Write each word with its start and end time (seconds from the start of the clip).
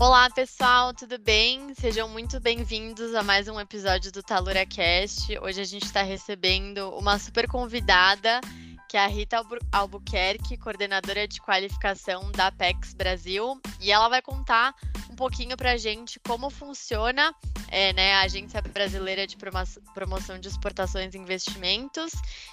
Olá, 0.00 0.30
pessoal, 0.30 0.94
tudo 0.94 1.18
bem? 1.18 1.74
Sejam 1.74 2.08
muito 2.08 2.38
bem-vindos 2.38 3.16
a 3.16 3.22
mais 3.24 3.48
um 3.48 3.58
episódio 3.58 4.12
do 4.12 4.22
Talura 4.22 4.64
Cast. 4.64 5.36
Hoje 5.40 5.60
a 5.60 5.64
gente 5.64 5.86
está 5.86 6.02
recebendo 6.02 6.90
uma 6.90 7.18
super 7.18 7.48
convidada, 7.48 8.40
que 8.88 8.96
é 8.96 9.00
a 9.04 9.08
Rita 9.08 9.44
Albuquerque, 9.72 10.56
coordenadora 10.56 11.26
de 11.26 11.40
qualificação 11.40 12.30
da 12.30 12.46
Apex 12.46 12.94
Brasil, 12.94 13.60
e 13.80 13.90
ela 13.90 14.08
vai 14.08 14.22
contar 14.22 14.72
um 15.10 15.16
pouquinho 15.16 15.56
para 15.56 15.72
a 15.72 15.76
gente 15.76 16.20
como 16.20 16.48
funciona 16.48 17.34
é, 17.66 17.92
né, 17.92 18.14
a 18.14 18.20
Agência 18.20 18.62
Brasileira 18.62 19.26
de 19.26 19.36
Promoção 19.36 20.38
de 20.38 20.46
Exportações 20.46 21.12
e 21.12 21.18
Investimentos 21.18 22.12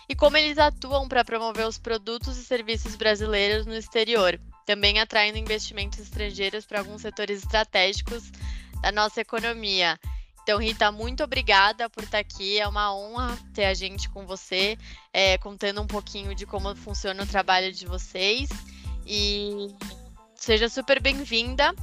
e 0.09 0.15
como 0.15 0.35
eles 0.35 0.57
atuam 0.57 1.07
para 1.07 1.23
promover 1.23 1.67
os 1.67 1.77
produtos 1.77 2.37
e 2.37 2.43
serviços 2.43 2.95
brasileiros 2.95 3.67
no 3.67 3.75
exterior 3.75 4.39
também 4.65 4.99
atraindo 4.99 5.37
investimentos 5.37 5.99
estrangeiros 5.99 6.65
para 6.65 6.79
alguns 6.79 7.01
setores 7.01 7.43
estratégicos 7.43 8.31
da 8.81 8.91
nossa 8.91 9.21
economia. 9.21 9.99
Então, 10.45 10.59
Rita, 10.59 10.91
muito 10.91 11.23
obrigada 11.23 11.89
por 11.89 12.03
estar 12.03 12.19
aqui. 12.19 12.59
É 12.59 12.67
uma 12.67 12.95
honra 12.95 13.35
ter 13.51 13.65
a 13.65 13.73
gente 13.73 14.07
com 14.09 14.27
você, 14.27 14.77
é, 15.11 15.39
contando 15.39 15.81
um 15.81 15.87
pouquinho 15.87 16.35
de 16.35 16.45
como 16.45 16.75
funciona 16.75 17.23
o 17.23 17.27
trabalho 17.27 17.71
de 17.71 17.87
vocês. 17.87 18.49
E 19.07 19.69
seja 20.35 20.69
super 20.69 21.01
bem-vinda. 21.01 21.73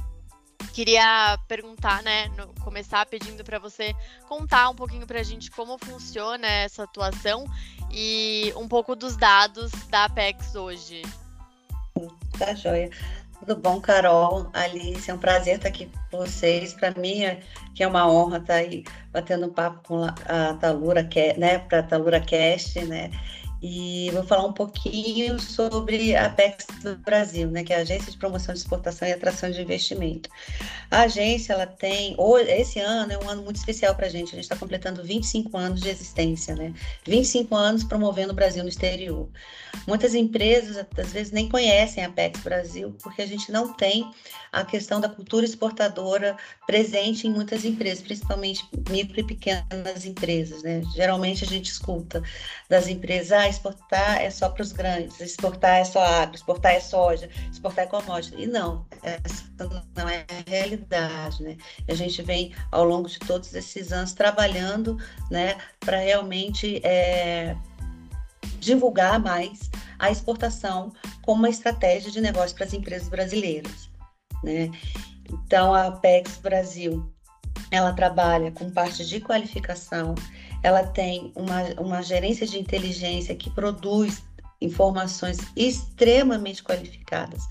Queria 0.73 1.37
perguntar, 1.45 2.01
né, 2.03 2.29
no, 2.37 2.53
começar 2.63 3.05
pedindo 3.05 3.43
para 3.43 3.59
você 3.59 3.93
contar 4.29 4.69
um 4.69 4.75
pouquinho 4.75 5.05
para 5.05 5.19
a 5.19 5.23
gente 5.23 5.51
como 5.51 5.77
funciona 5.77 6.47
essa 6.47 6.83
atuação 6.83 7.45
e 7.91 8.53
um 8.55 8.67
pouco 8.67 8.95
dos 8.95 9.17
dados 9.17 9.71
da 9.89 10.05
Apex 10.05 10.55
hoje. 10.55 11.01
Tá 12.37 12.53
joia. 12.53 12.89
Tudo 13.39 13.57
bom, 13.57 13.81
Carol, 13.81 14.49
Alice? 14.53 15.11
É 15.11 15.13
um 15.13 15.17
prazer 15.17 15.57
estar 15.57 15.67
aqui 15.67 15.89
com 16.09 16.17
vocês. 16.19 16.73
Para 16.73 16.91
mim, 16.99 17.23
é, 17.23 17.41
que 17.75 17.83
é 17.83 17.87
uma 17.87 18.09
honra 18.09 18.37
estar 18.37 18.55
aí 18.55 18.85
batendo 19.11 19.47
um 19.47 19.53
papo 19.53 19.81
com 19.85 20.03
a 20.03 20.53
Talura, 20.61 21.07
né, 21.37 21.59
para 21.59 21.79
a 21.79 21.83
Talura 21.83 22.21
Cast, 22.21 22.79
né? 22.85 23.11
E 23.65 24.11
vou 24.11 24.23
falar 24.23 24.45
um 24.45 24.51
pouquinho 24.51 25.39
sobre 25.39 26.13
a 26.17 26.25
Apex 26.25 26.67
do 26.83 26.97
Brasil, 26.97 27.49
né, 27.49 27.63
que 27.63 27.71
é 27.71 27.77
a 27.77 27.79
Agência 27.79 28.11
de 28.11 28.17
Promoção 28.17 28.53
de 28.53 28.59
Exportação 28.59 29.07
e 29.07 29.13
Atração 29.13 29.49
de 29.49 29.61
Investimento. 29.61 30.29
A 30.91 31.03
agência, 31.03 31.53
ela 31.53 31.65
tem, 31.65 32.13
esse 32.49 32.81
ano 32.81 33.13
é 33.13 33.17
um 33.17 33.29
ano 33.29 33.41
muito 33.41 33.55
especial 33.55 33.95
para 33.95 34.07
a 34.07 34.09
gente, 34.09 34.33
a 34.33 34.35
gente 34.35 34.41
está 34.41 34.57
completando 34.57 35.01
25 35.01 35.57
anos 35.57 35.79
de 35.79 35.87
existência, 35.87 36.53
né, 36.57 36.73
25 37.07 37.55
anos 37.55 37.85
promovendo 37.85 38.33
o 38.33 38.35
Brasil 38.35 38.63
no 38.63 38.69
exterior. 38.69 39.29
Muitas 39.87 40.13
empresas, 40.13 40.85
às 40.97 41.13
vezes, 41.13 41.31
nem 41.31 41.47
conhecem 41.47 42.03
a 42.03 42.07
Apex 42.07 42.41
Brasil, 42.41 42.93
porque 43.01 43.21
a 43.21 43.25
gente 43.25 43.49
não 43.49 43.71
tem 43.71 44.11
a 44.51 44.65
questão 44.65 44.99
da 44.99 45.09
cultura 45.09 45.45
exportadora 45.45 46.37
presente 46.67 47.27
em 47.27 47.31
muitas 47.31 47.63
empresas, 47.63 48.03
principalmente 48.03 48.63
micro 48.89 49.21
e 49.21 49.23
pequenas 49.23 50.05
empresas, 50.05 50.61
né, 50.63 50.83
geralmente 50.93 51.45
a 51.45 51.47
gente 51.47 51.71
escuta 51.71 52.21
das 52.69 52.87
empresas, 52.87 53.31
ah, 53.31 53.52
exportar 53.53 54.21
é 54.21 54.29
só 54.29 54.49
para 54.49 54.61
os 54.61 54.71
grandes, 54.71 55.19
exportar 55.19 55.77
é 55.77 55.85
só 55.85 56.03
agro, 56.03 56.35
exportar 56.35 56.73
é 56.73 56.79
soja, 56.79 57.29
exportar 57.51 57.85
é 57.85 57.87
commodity. 57.87 58.43
E 58.43 58.47
não, 58.47 58.85
essa 59.01 59.43
não 59.95 60.09
é 60.09 60.25
a 60.29 60.49
realidade, 60.49 61.41
né? 61.43 61.57
A 61.87 61.93
gente 61.93 62.21
vem 62.21 62.53
ao 62.71 62.83
longo 62.83 63.07
de 63.07 63.19
todos 63.19 63.53
esses 63.53 63.91
anos 63.91 64.13
trabalhando, 64.13 64.97
né, 65.31 65.57
para 65.79 65.97
realmente 65.97 66.81
é, 66.83 67.55
divulgar 68.59 69.19
mais 69.19 69.69
a 69.99 70.11
exportação 70.11 70.91
como 71.21 71.39
uma 71.39 71.49
estratégia 71.49 72.11
de 72.11 72.19
negócio 72.19 72.55
para 72.55 72.65
as 72.65 72.73
empresas 72.73 73.07
brasileiras, 73.07 73.89
né? 74.43 74.69
Então 75.31 75.73
a 75.73 75.87
Apex 75.87 76.37
Brasil 76.37 77.11
ela 77.71 77.93
trabalha 77.93 78.51
com 78.51 78.69
parte 78.69 79.05
de 79.05 79.19
qualificação, 79.19 80.13
ela 80.63 80.83
tem 80.83 81.31
uma, 81.35 81.63
uma 81.79 82.01
gerência 82.01 82.47
de 82.47 82.57
inteligência 82.57 83.35
que 83.35 83.49
produz 83.49 84.23
informações 84.63 85.39
extremamente 85.55 86.63
qualificadas, 86.63 87.43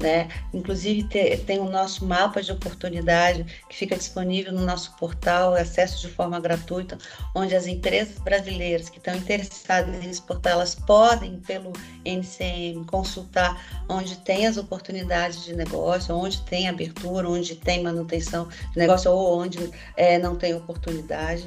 né? 0.00 0.28
Inclusive 0.52 1.02
te, 1.04 1.36
tem 1.38 1.58
o 1.58 1.68
nosso 1.68 2.06
mapa 2.06 2.42
de 2.42 2.50
oportunidade 2.50 3.44
que 3.68 3.76
fica 3.76 3.96
disponível 3.96 4.52
no 4.52 4.64
nosso 4.64 4.96
portal, 4.96 5.54
acesso 5.54 6.00
de 6.00 6.08
forma 6.08 6.40
gratuita, 6.40 6.96
onde 7.34 7.54
as 7.54 7.66
empresas 7.66 8.18
brasileiras 8.18 8.88
que 8.88 8.98
estão 8.98 9.14
interessadas 9.14 10.02
em 10.02 10.10
exportar, 10.10 10.54
elas 10.54 10.74
podem 10.74 11.38
pelo 11.40 11.72
NCM 12.04 12.84
consultar 12.86 13.62
onde 13.88 14.16
tem 14.18 14.46
as 14.46 14.56
oportunidades 14.56 15.44
de 15.44 15.54
negócio, 15.54 16.14
onde 16.16 16.40
tem 16.42 16.68
abertura, 16.68 17.28
onde 17.28 17.56
tem 17.56 17.82
manutenção 17.82 18.48
de 18.72 18.78
negócio 18.78 19.10
ou 19.10 19.38
onde 19.38 19.70
é, 19.96 20.18
não 20.18 20.34
tem 20.34 20.54
oportunidade. 20.54 21.46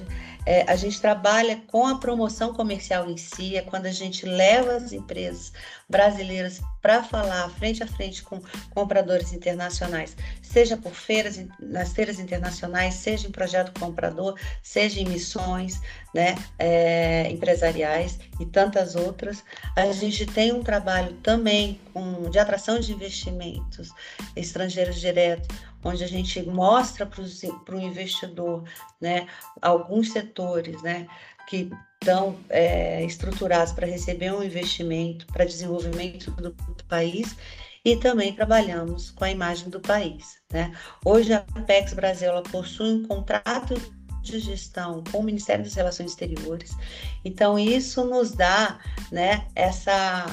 É, 0.50 0.64
a 0.66 0.78
gente 0.78 1.02
trabalha 1.02 1.62
com 1.68 1.86
a 1.86 2.00
promoção 2.00 2.54
comercial 2.54 3.10
em 3.10 3.18
si, 3.18 3.58
é 3.58 3.62
quando 3.62 3.86
a 3.86 3.92
gente 3.92 4.26
leva 4.26 4.78
as 4.78 4.94
empresas 4.94 5.52
brasileiras 5.90 6.62
para 6.82 7.04
falar 7.04 7.50
frente 7.50 7.84
a 7.84 7.88
frente 7.88 8.24
com 8.24 8.42
compradores 8.70 9.34
internacionais, 9.34 10.16
seja 10.42 10.78
por 10.78 10.94
feiras, 10.94 11.38
nas 11.60 11.92
feiras 11.92 12.18
internacionais, 12.18 12.94
seja 12.94 13.28
em 13.28 13.32
projeto 13.32 13.78
comprador, 13.78 14.40
seja 14.64 15.02
em 15.02 15.06
missões 15.06 15.82
né, 16.14 16.36
é, 16.58 17.30
empresariais 17.30 18.18
e 18.40 18.46
tantas 18.46 18.96
outras. 18.96 19.44
A 19.76 19.92
gente 19.92 20.26
tem 20.26 20.54
um 20.54 20.64
trabalho 20.64 21.14
também 21.16 21.78
com, 21.92 22.30
de 22.30 22.40
atração 22.40 22.80
de 22.80 22.94
investimentos 22.94 23.92
estrangeiros 24.34 25.02
diretos, 25.02 25.48
onde 25.84 26.04
a 26.04 26.08
gente 26.08 26.42
mostra 26.44 27.06
para 27.06 27.76
o 27.76 27.80
investidor 27.80 28.64
né, 29.00 29.28
alguns 29.62 30.12
setores 30.12 30.82
né, 30.82 31.08
que 31.48 31.70
estão 32.02 32.38
é, 32.50 33.04
estruturados 33.04 33.74
para 33.74 33.88
receber 33.88 34.34
um 34.34 34.44
investimento 34.44 35.26
para 35.28 35.46
desenvolvimento 35.46 36.32
do 36.32 36.84
país 36.88 37.36
e 37.84 37.96
também 37.96 38.34
trabalhamos 38.34 39.12
com 39.12 39.24
a 39.24 39.32
imagem 39.32 39.70
do 39.70 39.80
país. 39.80 40.38
Né? 40.52 40.76
Hoje 41.06 41.34
a 41.34 41.46
Apex 41.56 41.94
Brasil 41.94 42.30
possui 42.52 42.94
um 42.94 43.08
contrato 43.08 43.76
de 44.22 44.40
gestão 44.40 45.04
com 45.10 45.20
o 45.20 45.24
Ministério 45.24 45.64
das 45.64 45.74
Relações 45.74 46.12
Exteriores, 46.12 46.76
então 47.24 47.58
isso 47.58 48.04
nos 48.04 48.32
dá 48.32 48.78
né, 49.10 49.48
essa 49.56 50.26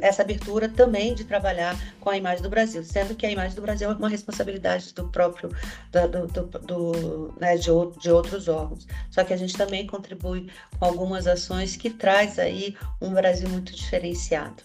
essa 0.00 0.22
abertura 0.22 0.68
também 0.68 1.14
de 1.14 1.24
trabalhar 1.24 1.76
com 2.00 2.10
a 2.10 2.16
imagem 2.16 2.42
do 2.42 2.48
Brasil, 2.48 2.84
sendo 2.84 3.14
que 3.14 3.26
a 3.26 3.30
imagem 3.30 3.54
do 3.54 3.62
Brasil 3.62 3.90
é 3.90 3.94
uma 3.94 4.08
responsabilidade 4.08 4.94
do 4.94 5.08
próprio 5.08 5.50
do, 5.90 6.26
do, 6.26 6.58
do 6.60 7.34
né, 7.40 7.56
de, 7.56 7.70
de, 8.00 8.10
outros 8.10 8.48
órgãos. 8.48 8.86
Só 9.10 9.24
que 9.24 9.32
a 9.32 9.36
gente 9.36 9.56
também 9.56 9.86
contribui 9.86 10.50
com 10.78 10.84
algumas 10.84 11.26
ações 11.26 11.76
que 11.76 11.90
traz 11.90 12.38
aí 12.38 12.76
um 13.00 13.12
Brasil 13.12 13.48
muito 13.48 13.74
diferenciado. 13.74 14.62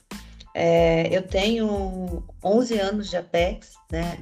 É, 0.53 1.09
eu 1.15 1.21
tenho 1.21 2.23
11 2.43 2.79
anos 2.79 3.09
de 3.09 3.17
Apex, 3.17 3.73
né? 3.91 4.17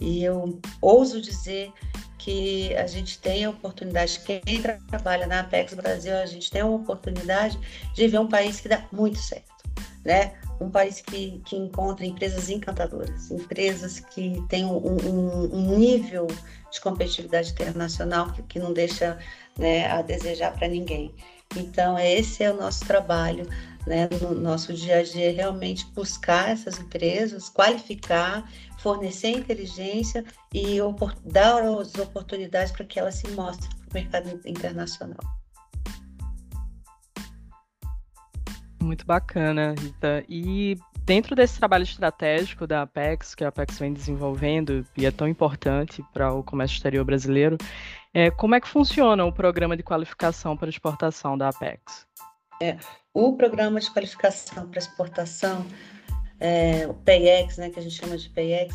E 0.00 0.24
eu 0.24 0.60
ouso 0.82 1.20
dizer 1.20 1.72
que 2.18 2.74
a 2.74 2.88
gente 2.88 3.18
tem 3.20 3.44
a 3.44 3.50
oportunidade, 3.50 4.18
quem 4.20 4.42
trabalha 4.88 5.28
na 5.28 5.40
Apex 5.40 5.74
Brasil, 5.74 6.16
a 6.16 6.26
gente 6.26 6.50
tem 6.50 6.60
a 6.60 6.66
oportunidade 6.66 7.56
de 7.94 8.08
ver 8.08 8.18
um 8.18 8.26
país 8.26 8.58
que 8.58 8.68
dá 8.68 8.84
muito 8.90 9.18
certo, 9.18 9.64
né? 10.04 10.34
Um 10.60 10.70
país 10.70 11.00
que, 11.00 11.40
que 11.44 11.56
encontra 11.56 12.06
empresas 12.06 12.48
encantadoras, 12.48 13.30
empresas 13.30 14.00
que 14.00 14.42
têm 14.48 14.64
um, 14.64 14.96
um, 15.52 15.78
nível 15.78 16.26
de 16.70 16.80
competitividade 16.80 17.50
internacional 17.50 18.32
que, 18.32 18.42
que 18.42 18.58
não 18.58 18.72
deixa 18.72 19.18
né, 19.58 19.90
a 19.90 20.02
desejar 20.02 20.52
para 20.52 20.68
ninguém. 20.68 21.14
Então, 21.56 21.98
esse 21.98 22.42
é 22.42 22.50
o 22.50 22.56
nosso 22.56 22.84
trabalho 22.84 23.46
né, 23.86 24.08
no 24.20 24.34
nosso 24.34 24.72
dia 24.72 24.98
a 24.98 25.02
dia, 25.02 25.32
realmente 25.32 25.86
buscar 25.94 26.50
essas 26.50 26.78
empresas, 26.78 27.48
qualificar, 27.48 28.50
fornecer 28.78 29.30
inteligência 29.30 30.24
e 30.52 30.78
dar 31.24 31.62
as 31.62 31.94
oportunidades 31.94 32.72
para 32.72 32.84
que 32.84 32.98
elas 32.98 33.14
se 33.14 33.28
mostrem 33.28 33.70
para 33.70 33.90
o 33.90 33.94
mercado 33.94 34.40
internacional. 34.48 35.45
Muito 38.86 39.04
bacana, 39.04 39.74
Rita. 39.76 40.24
E 40.28 40.78
dentro 41.04 41.34
desse 41.34 41.58
trabalho 41.58 41.82
estratégico 41.82 42.68
da 42.68 42.82
Apex, 42.82 43.34
que 43.34 43.42
a 43.42 43.48
Apex 43.48 43.80
vem 43.80 43.92
desenvolvendo 43.92 44.86
e 44.96 45.04
é 45.04 45.10
tão 45.10 45.26
importante 45.26 46.04
para 46.14 46.32
o 46.32 46.42
comércio 46.44 46.76
exterior 46.76 47.04
brasileiro, 47.04 47.58
é, 48.14 48.30
como 48.30 48.54
é 48.54 48.60
que 48.60 48.68
funciona 48.68 49.24
o 49.24 49.32
programa 49.32 49.76
de 49.76 49.82
qualificação 49.82 50.56
para 50.56 50.70
exportação 50.70 51.36
da 51.36 51.48
Apex? 51.48 52.06
É, 52.62 52.78
o 53.12 53.36
programa 53.36 53.80
de 53.80 53.90
qualificação 53.90 54.68
para 54.68 54.78
exportação, 54.78 55.66
é, 56.38 56.86
o 56.86 56.94
PAYEX, 56.94 57.58
né, 57.58 57.70
que 57.70 57.80
a 57.80 57.82
gente 57.82 57.96
chama 57.96 58.16
de 58.16 58.30
PAYEX, 58.30 58.74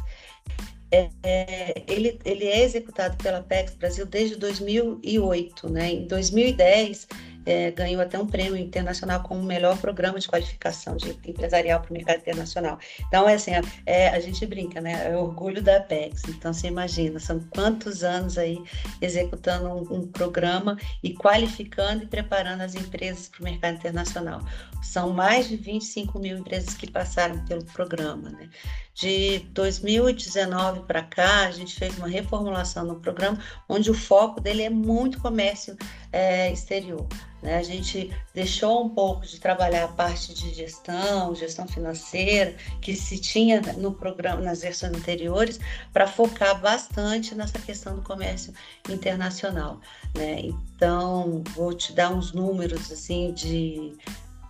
é, 0.91 1.09
é, 1.23 1.83
ele, 1.87 2.19
ele 2.25 2.45
é 2.45 2.63
executado 2.63 3.15
pela 3.23 3.37
Apex 3.37 3.75
Brasil 3.75 4.05
desde 4.05 4.35
2008. 4.35 5.69
Né? 5.69 5.91
Em 5.93 6.07
2010, 6.07 7.07
é, 7.45 7.71
ganhou 7.71 8.01
até 8.01 8.19
um 8.19 8.27
prêmio 8.27 8.57
internacional 8.57 9.21
como 9.23 9.41
melhor 9.43 9.77
programa 9.77 10.19
de 10.19 10.27
qualificação 10.27 10.95
de 10.95 11.09
empresarial 11.25 11.81
para 11.81 11.89
o 11.89 11.93
mercado 11.93 12.19
internacional. 12.19 12.79
Então, 13.07 13.27
é 13.27 13.33
assim, 13.33 13.51
é, 13.85 14.09
a 14.09 14.19
gente 14.19 14.45
brinca, 14.45 14.79
né? 14.79 15.11
É 15.11 15.17
orgulho 15.17 15.61
da 15.61 15.77
Apex. 15.77 16.23
Então, 16.27 16.53
você 16.53 16.67
imagina, 16.67 17.19
são 17.19 17.39
quantos 17.49 18.03
anos 18.03 18.37
aí 18.37 18.61
executando 19.01 19.67
um, 19.67 19.99
um 19.99 20.07
programa 20.07 20.77
e 21.03 21.13
qualificando 21.13 22.03
e 22.03 22.07
preparando 22.07 22.61
as 22.61 22.75
empresas 22.75 23.27
para 23.27 23.41
o 23.41 23.43
mercado 23.43 23.75
internacional. 23.75 24.41
São 24.81 25.11
mais 25.11 25.47
de 25.47 25.55
25 25.55 26.19
mil 26.19 26.37
empresas 26.37 26.73
que 26.73 26.89
passaram 26.89 27.43
pelo 27.45 27.63
programa, 27.65 28.29
né? 28.29 28.49
De 28.93 29.39
2019 29.53 30.81
para 30.81 31.01
cá, 31.01 31.47
a 31.47 31.51
gente 31.51 31.75
fez 31.75 31.97
uma 31.97 32.07
reformulação 32.07 32.85
no 32.85 32.99
programa, 32.99 33.39
onde 33.67 33.89
o 33.89 33.93
foco 33.93 34.41
dele 34.41 34.63
é 34.63 34.69
muito 34.69 35.19
comércio 35.19 35.77
é, 36.11 36.51
exterior. 36.51 37.07
Né? 37.41 37.57
A 37.57 37.63
gente 37.63 38.11
deixou 38.33 38.85
um 38.85 38.89
pouco 38.89 39.25
de 39.25 39.39
trabalhar 39.39 39.85
a 39.85 39.87
parte 39.87 40.33
de 40.33 40.53
gestão, 40.53 41.33
gestão 41.33 41.67
financeira, 41.67 42.55
que 42.81 42.95
se 42.95 43.17
tinha 43.17 43.61
no 43.77 43.93
programa, 43.93 44.41
nas 44.41 44.61
versões 44.61 44.93
anteriores, 44.93 45.59
para 45.91 46.07
focar 46.07 46.59
bastante 46.61 47.33
nessa 47.33 47.59
questão 47.59 47.95
do 47.95 48.01
comércio 48.01 48.53
internacional. 48.89 49.79
Né? 50.15 50.41
Então, 50.41 51.43
vou 51.55 51.73
te 51.73 51.93
dar 51.93 52.11
uns 52.11 52.33
números 52.33 52.91
assim 52.91 53.33
de 53.33 53.97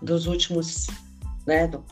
dos 0.02 0.26
últimos, 0.26 0.88
né, 1.46 1.68
do, 1.68 1.84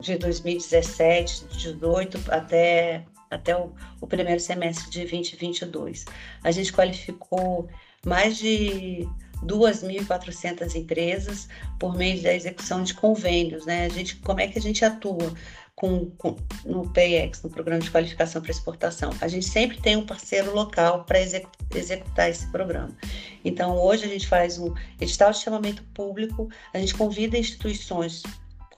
de 0.00 0.16
2017, 0.18 1.44
2018 1.44 2.20
até, 2.32 3.04
até 3.30 3.56
o, 3.56 3.72
o 4.00 4.06
primeiro 4.06 4.40
semestre 4.40 4.90
de 4.90 5.00
2022. 5.00 6.04
A 6.42 6.50
gente 6.50 6.72
qualificou 6.72 7.68
mais 8.04 8.36
de 8.36 9.08
2.400 9.44 10.74
empresas 10.74 11.48
por 11.78 11.96
meio 11.96 12.22
da 12.22 12.34
execução 12.34 12.82
de 12.82 12.94
convênios, 12.94 13.66
né? 13.66 13.86
A 13.86 13.88
gente, 13.88 14.16
como 14.16 14.40
é 14.40 14.48
que 14.48 14.58
a 14.58 14.62
gente 14.62 14.84
atua 14.84 15.32
com, 15.74 16.10
com 16.10 16.36
no 16.64 16.88
PayEx, 16.92 17.42
no 17.42 17.50
Programa 17.50 17.80
de 17.80 17.90
Qualificação 17.90 18.42
para 18.42 18.50
Exportação? 18.50 19.10
A 19.20 19.28
gente 19.28 19.46
sempre 19.46 19.80
tem 19.80 19.96
um 19.96 20.04
parceiro 20.04 20.54
local 20.54 21.04
para 21.04 21.20
execu 21.20 21.50
executar 21.74 22.30
esse 22.30 22.46
programa. 22.48 22.96
Então, 23.44 23.76
hoje 23.76 24.04
a 24.04 24.08
gente 24.08 24.26
faz 24.26 24.58
um 24.58 24.74
edital 25.00 25.30
de 25.30 25.38
chamamento 25.38 25.82
público, 25.94 26.48
a 26.72 26.78
gente 26.78 26.94
convida 26.94 27.38
instituições 27.38 28.22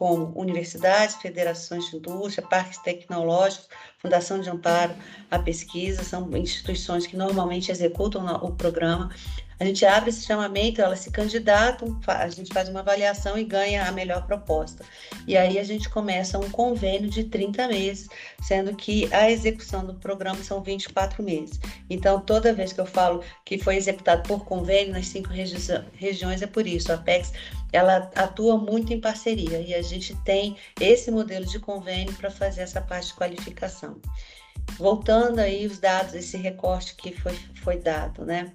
como 0.01 0.33
universidades, 0.35 1.17
federações 1.17 1.91
de 1.91 1.97
indústria, 1.97 2.49
parques 2.49 2.79
tecnológicos, 2.79 3.69
Fundação 3.99 4.41
de 4.41 4.49
Amparo 4.49 4.95
à 5.31 5.39
Pesquisa, 5.39 6.03
são 6.03 6.35
instituições 6.39 7.07
que 7.07 7.15
normalmente 7.15 7.71
executam 7.71 8.25
o 8.37 8.51
programa. 8.51 9.11
A 9.61 9.65
gente 9.67 9.85
abre 9.85 10.09
esse 10.09 10.25
chamamento, 10.25 10.81
elas 10.81 11.01
se 11.01 11.11
candidatam, 11.11 12.01
a 12.07 12.29
gente 12.31 12.51
faz 12.51 12.71
uma 12.71 12.81
avaliação 12.81 13.37
e 13.37 13.45
ganha 13.45 13.85
a 13.85 13.93
melhor 13.93 14.27
proposta. 14.27 14.83
E 15.27 15.37
aí 15.37 15.59
a 15.59 15.63
gente 15.63 15.91
começa 15.91 16.39
um 16.39 16.51
convênio 16.51 17.11
de 17.11 17.25
30 17.25 17.69
meses, 17.69 18.09
sendo 18.41 18.75
que 18.75 19.13
a 19.13 19.31
execução 19.31 19.85
do 19.85 19.93
programa 19.93 20.43
são 20.43 20.63
24 20.63 21.23
meses. 21.23 21.61
Então, 21.91 22.23
toda 22.23 22.55
vez 22.55 22.73
que 22.73 22.81
eu 22.81 22.87
falo 22.87 23.23
que 23.45 23.59
foi 23.59 23.77
executado 23.77 24.27
por 24.27 24.47
convênio 24.47 24.95
nas 24.95 25.09
cinco 25.09 25.29
regi 25.29 25.57
regiões, 25.95 26.41
é 26.41 26.47
por 26.47 26.67
isso. 26.67 26.91
A 26.91 26.95
Apex 26.95 27.31
ela 27.71 28.11
atua 28.17 28.57
muito 28.57 28.95
em 28.95 29.01
parceria 29.01 29.61
e 29.61 29.75
a 29.75 29.83
gente 29.83 30.17
tem 30.25 30.57
esse 30.81 31.11
modelo 31.11 31.45
de 31.45 31.59
convênio 31.59 32.15
para 32.15 32.31
fazer 32.31 32.63
essa 32.63 32.81
parte 32.81 33.09
de 33.09 33.15
qualificação. 33.15 34.01
Voltando 34.79 35.39
aí 35.39 35.67
os 35.67 35.79
dados, 35.79 36.15
esse 36.15 36.39
recorte 36.39 36.95
que 36.97 37.13
foi, 37.13 37.35
foi 37.63 37.77
dado, 37.77 38.25
né? 38.25 38.53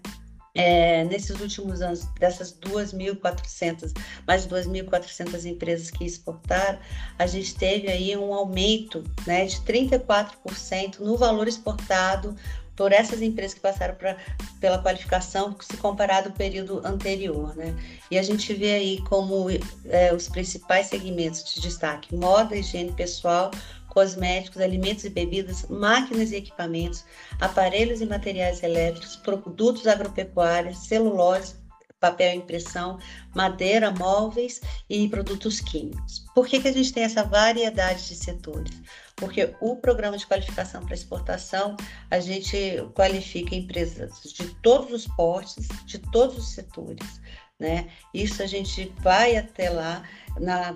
É, 0.56 1.04
nesses 1.04 1.40
últimos 1.42 1.82
anos, 1.82 2.06
dessas 2.18 2.58
2.400, 2.60 3.92
mais 4.26 4.44
de 4.44 4.50
2.400 4.50 5.46
empresas 5.46 5.92
que 5.92 6.06
exportaram, 6.06 6.80
a 7.20 7.28
gente 7.28 7.54
teve 7.56 7.90
aí 7.90 8.16
um 8.16 8.34
aumento 8.34 9.04
né, 9.28 9.46
de 9.46 9.58
34% 9.58 11.00
no 11.00 11.18
valor 11.18 11.48
exportado 11.50 12.36
por 12.76 12.92
essas 12.92 13.22
empresas 13.22 13.54
que 13.54 13.62
passaram 13.62 13.96
pra, 13.96 14.18
pela 14.60 14.80
qualificação, 14.80 15.56
se 15.62 15.78
comparado 15.78 16.30
ao 16.30 16.36
período 16.36 16.82
anterior. 16.86 17.56
Né? 17.56 17.74
E 18.12 18.18
a 18.18 18.24
gente 18.24 18.54
vê 18.54 18.74
aí 18.74 19.02
como 19.04 19.48
é, 19.86 20.14
os 20.14 20.28
principais 20.28 20.88
segmentos 20.88 21.44
de 21.54 21.62
destaque: 21.62 22.14
moda, 22.16 22.56
higiene 22.56 22.92
pessoal, 22.92 23.52
cosméticos, 23.96 24.62
alimentos 24.62 25.06
e 25.06 25.10
bebidas, 25.10 25.66
máquinas 25.70 26.32
e 26.32 26.36
equipamentos, 26.36 27.06
aparelhos 27.40 28.02
e 28.02 28.06
materiais 28.06 28.62
elétricos, 28.62 29.16
produtos 29.16 29.88
agropecuários, 29.88 30.80
celulose, 30.80 31.56
papel 31.98 32.34
e 32.34 32.36
impressão, 32.36 33.00
madeira, 33.34 33.90
móveis 33.92 34.60
e 34.90 35.08
produtos 35.08 35.62
químicos. 35.62 36.26
Por 36.36 36.46
que, 36.46 36.60
que 36.60 36.68
a 36.68 36.74
gente 36.74 36.92
tem 36.92 37.04
essa 37.04 37.24
variedade 37.24 38.06
de 38.10 38.16
setores? 38.16 38.82
Porque 39.16 39.56
o 39.62 39.78
programa 39.78 40.18
de 40.18 40.28
qualificação 40.28 40.84
para 40.84 40.94
exportação, 40.94 41.78
a 42.12 42.20
gente 42.20 42.58
qualifica 42.94 43.56
empresas 43.56 44.22
de 44.22 44.54
todos 44.56 44.92
os 44.92 45.08
portes, 45.16 45.70
de 45.86 46.00
todos 46.00 46.38
os 46.38 46.50
setores. 46.50 47.22
Né? 47.58 47.88
Isso 48.14 48.44
a 48.44 48.48
gente 48.48 48.92
vai 49.00 49.38
até 49.38 49.70
lá 49.70 50.04
na, 50.40 50.76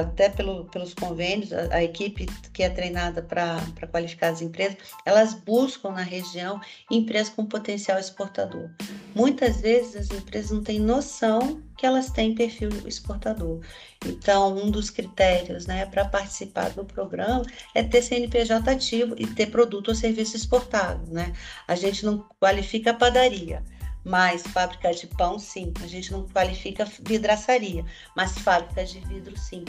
até 0.00 0.28
pelo, 0.28 0.64
pelos 0.66 0.94
convênios, 0.94 1.52
a, 1.52 1.74
a, 1.74 1.82
equipe 1.82 2.26
que 2.52 2.62
é 2.62 2.70
treinada 2.70 3.20
para 3.20 3.60
qualificar 3.90 4.28
as 4.28 4.40
empresas, 4.40 4.76
elas 5.04 5.34
buscam 5.34 5.90
na 5.90 6.02
região 6.02 6.60
empresas 6.88 7.32
com 7.32 7.44
potencial 7.44 7.98
exportador. 7.98 8.70
Muitas 9.14 9.60
vezes 9.60 9.96
as 9.96 10.16
empresas 10.16 10.52
não 10.52 10.62
têm 10.62 10.78
noção 10.78 11.60
que 11.76 11.84
elas 11.84 12.10
têm 12.10 12.34
perfil 12.34 12.68
exportador. 12.86 13.60
Então, 14.06 14.56
um 14.56 14.70
dos 14.70 14.88
critérios 14.88 15.66
né, 15.66 15.86
para 15.86 16.04
participar 16.04 16.70
do 16.70 16.84
programa 16.84 17.42
é 17.74 17.82
ter 17.82 18.02
CNPJ 18.02 18.70
ativo 18.70 19.16
e 19.18 19.26
ter 19.26 19.46
produto 19.46 19.88
ou 19.88 19.94
serviço 19.94 20.36
exportado. 20.36 21.12
Né? 21.12 21.32
A 21.66 21.74
gente 21.74 22.04
não 22.04 22.24
qualifica 22.38 22.92
a 22.92 22.94
padaria 22.94 23.64
mas 24.04 24.42
fábrica 24.42 24.92
de 24.92 25.06
pão, 25.06 25.38
sim. 25.38 25.72
A 25.82 25.86
gente 25.86 26.12
não 26.12 26.26
qualifica 26.28 26.84
vidraçaria, 27.02 27.84
mas 28.16 28.38
fábricas 28.38 28.90
de 28.90 29.00
vidro, 29.00 29.38
sim. 29.38 29.64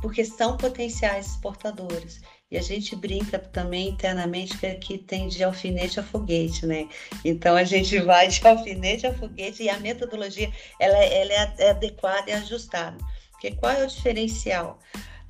Porque 0.00 0.24
são 0.24 0.56
potenciais 0.56 1.26
exportadores. 1.26 2.20
E 2.50 2.58
a 2.58 2.62
gente 2.62 2.94
brinca 2.94 3.38
também 3.38 3.88
internamente 3.88 4.58
que 4.58 4.66
aqui 4.66 4.98
tem 4.98 5.26
de 5.28 5.42
alfinete 5.42 5.98
a 5.98 6.02
foguete, 6.02 6.66
né? 6.66 6.86
Então 7.24 7.56
a 7.56 7.64
gente 7.64 7.98
vai 8.04 8.28
de 8.28 8.46
alfinete 8.46 9.06
a 9.06 9.14
foguete 9.14 9.62
e 9.62 9.70
a 9.70 9.80
metodologia 9.80 10.52
ela, 10.78 10.98
ela 10.98 11.32
é 11.32 11.70
adequada 11.70 12.30
e 12.30 12.34
ajustada. 12.34 12.98
Porque 13.30 13.52
qual 13.52 13.72
é 13.72 13.84
o 13.84 13.86
diferencial? 13.86 14.78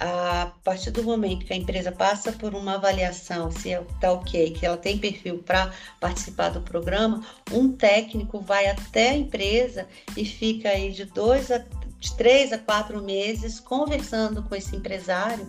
A 0.02 0.50
partir 0.64 0.90
do 0.90 1.04
momento 1.04 1.46
que 1.46 1.52
a 1.52 1.56
empresa 1.56 1.92
passa 1.92 2.32
por 2.32 2.56
uma 2.56 2.74
avaliação, 2.74 3.52
se 3.52 3.70
está 3.70 4.10
ok, 4.12 4.50
que 4.50 4.66
ela 4.66 4.76
tem 4.76 4.98
perfil 4.98 5.38
para 5.38 5.70
participar 6.00 6.48
do 6.48 6.60
programa, 6.60 7.24
um 7.52 7.70
técnico 7.70 8.40
vai 8.40 8.66
até 8.66 9.10
a 9.10 9.16
empresa 9.16 9.86
e 10.16 10.24
fica 10.24 10.70
aí 10.70 10.90
de 10.90 11.04
dois 11.04 11.52
a 11.52 11.64
de 12.00 12.16
três 12.16 12.52
a 12.52 12.58
quatro 12.58 13.00
meses 13.00 13.60
conversando 13.60 14.42
com 14.42 14.56
esse 14.56 14.74
empresário, 14.74 15.48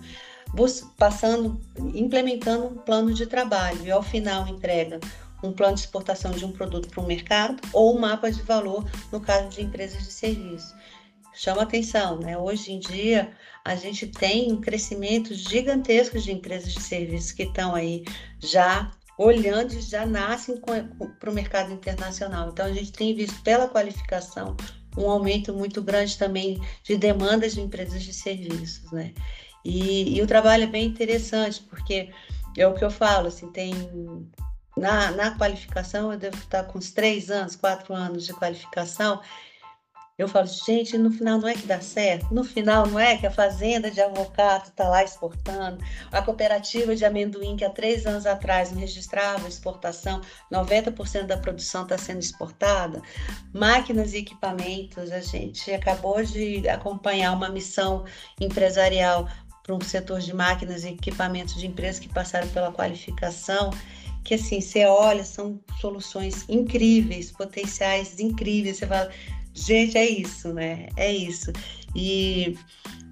passando, 0.99 1.59
implementando 1.95 2.67
um 2.67 2.75
plano 2.75 3.11
de 3.11 3.25
trabalho 3.25 3.83
e 3.83 3.89
ao 3.89 4.03
final 4.03 4.47
entrega 4.47 4.99
um 5.41 5.51
plano 5.51 5.73
de 5.73 5.81
exportação 5.81 6.29
de 6.29 6.45
um 6.45 6.51
produto 6.51 6.87
para 6.89 7.01
o 7.01 7.07
mercado 7.07 7.59
ou 7.73 7.95
um 7.95 7.99
mapa 7.99 8.31
de 8.31 8.43
valor 8.43 8.85
no 9.11 9.19
caso 9.19 9.49
de 9.49 9.63
empresas 9.63 10.03
de 10.03 10.11
serviço 10.13 10.75
chama 11.33 11.63
atenção, 11.63 12.19
né? 12.19 12.37
Hoje 12.37 12.71
em 12.71 12.79
dia 12.79 13.31
a 13.65 13.75
gente 13.75 14.07
tem 14.07 14.51
um 14.51 14.61
crescimento 14.61 15.33
gigantesco 15.33 16.19
de 16.19 16.31
empresas 16.31 16.73
de 16.73 16.81
serviços 16.81 17.31
que 17.31 17.43
estão 17.43 17.73
aí 17.73 18.03
já 18.39 18.91
olhando 19.17 19.73
e 19.73 19.81
já 19.81 20.05
nascem 20.05 20.59
para 20.59 21.29
o 21.29 21.33
mercado 21.33 21.71
internacional. 21.71 22.49
Então 22.49 22.65
a 22.65 22.73
gente 22.73 22.91
tem 22.91 23.15
visto 23.15 23.41
pela 23.41 23.67
qualificação 23.67 24.55
um 24.97 25.09
aumento 25.09 25.53
muito 25.53 25.81
grande 25.81 26.17
também 26.17 26.61
de 26.83 26.95
demandas 26.95 27.53
de 27.53 27.61
empresas 27.61 28.03
de 28.03 28.13
serviços, 28.13 28.91
né? 28.91 29.13
E, 29.65 30.17
e 30.17 30.21
o 30.21 30.27
trabalho 30.27 30.63
é 30.63 30.67
bem 30.67 30.85
interessante 30.85 31.61
porque 31.61 32.09
é 32.57 32.67
o 32.67 32.73
que 32.73 32.83
eu 32.83 32.91
falo, 32.91 33.27
assim, 33.27 33.49
tem 33.51 33.73
na, 34.77 35.11
na 35.11 35.37
qualificação 35.37 36.11
eu 36.11 36.19
devo 36.19 36.37
estar 36.37 36.63
com 36.63 36.77
uns 36.77 36.91
três 36.91 37.29
anos, 37.29 37.55
quatro 37.55 37.93
anos 37.93 38.25
de 38.25 38.33
qualificação 38.33 39.21
eu 40.15 40.27
falo, 40.27 40.45
gente, 40.45 40.95
no 40.95 41.09
final 41.09 41.39
não 41.39 41.47
é 41.47 41.55
que 41.55 41.65
dá 41.65 41.81
certo? 41.81 42.31
No 42.33 42.43
final 42.43 42.85
não 42.85 42.99
é 42.99 43.17
que 43.17 43.25
a 43.25 43.31
fazenda 43.31 43.89
de 43.89 43.99
avocado 43.99 44.69
está 44.69 44.87
lá 44.87 45.03
exportando? 45.03 45.83
A 46.11 46.21
cooperativa 46.21 46.95
de 46.95 47.03
amendoim, 47.03 47.55
que 47.55 47.65
há 47.65 47.69
três 47.69 48.05
anos 48.05 48.27
atrás 48.27 48.71
não 48.71 48.79
registrava 48.79 49.47
exportação, 49.47 50.21
90% 50.51 51.23
da 51.23 51.37
produção 51.37 51.83
está 51.83 51.97
sendo 51.97 52.19
exportada? 52.19 53.01
Máquinas 53.51 54.13
e 54.13 54.17
equipamentos, 54.17 55.11
a 55.11 55.19
gente 55.19 55.71
acabou 55.71 56.23
de 56.23 56.67
acompanhar 56.69 57.33
uma 57.33 57.49
missão 57.49 58.05
empresarial 58.39 59.27
para 59.63 59.73
um 59.73 59.81
setor 59.81 60.19
de 60.19 60.33
máquinas 60.33 60.83
e 60.83 60.89
equipamentos 60.89 61.55
de 61.55 61.65
empresas 61.65 61.99
que 61.99 62.09
passaram 62.09 62.47
pela 62.49 62.71
qualificação 62.71 63.71
que 64.23 64.35
assim, 64.35 64.61
você 64.61 64.85
olha, 64.85 65.23
são 65.23 65.59
soluções 65.81 66.45
incríveis, 66.47 67.29
potenciais 67.29 68.19
incríveis. 68.19 68.77
Você 68.77 68.87
fala, 68.87 69.11
Gente, 69.53 69.97
é 69.97 70.09
isso, 70.09 70.53
né? 70.53 70.87
É 70.97 71.11
isso. 71.11 71.51
E, 71.95 72.57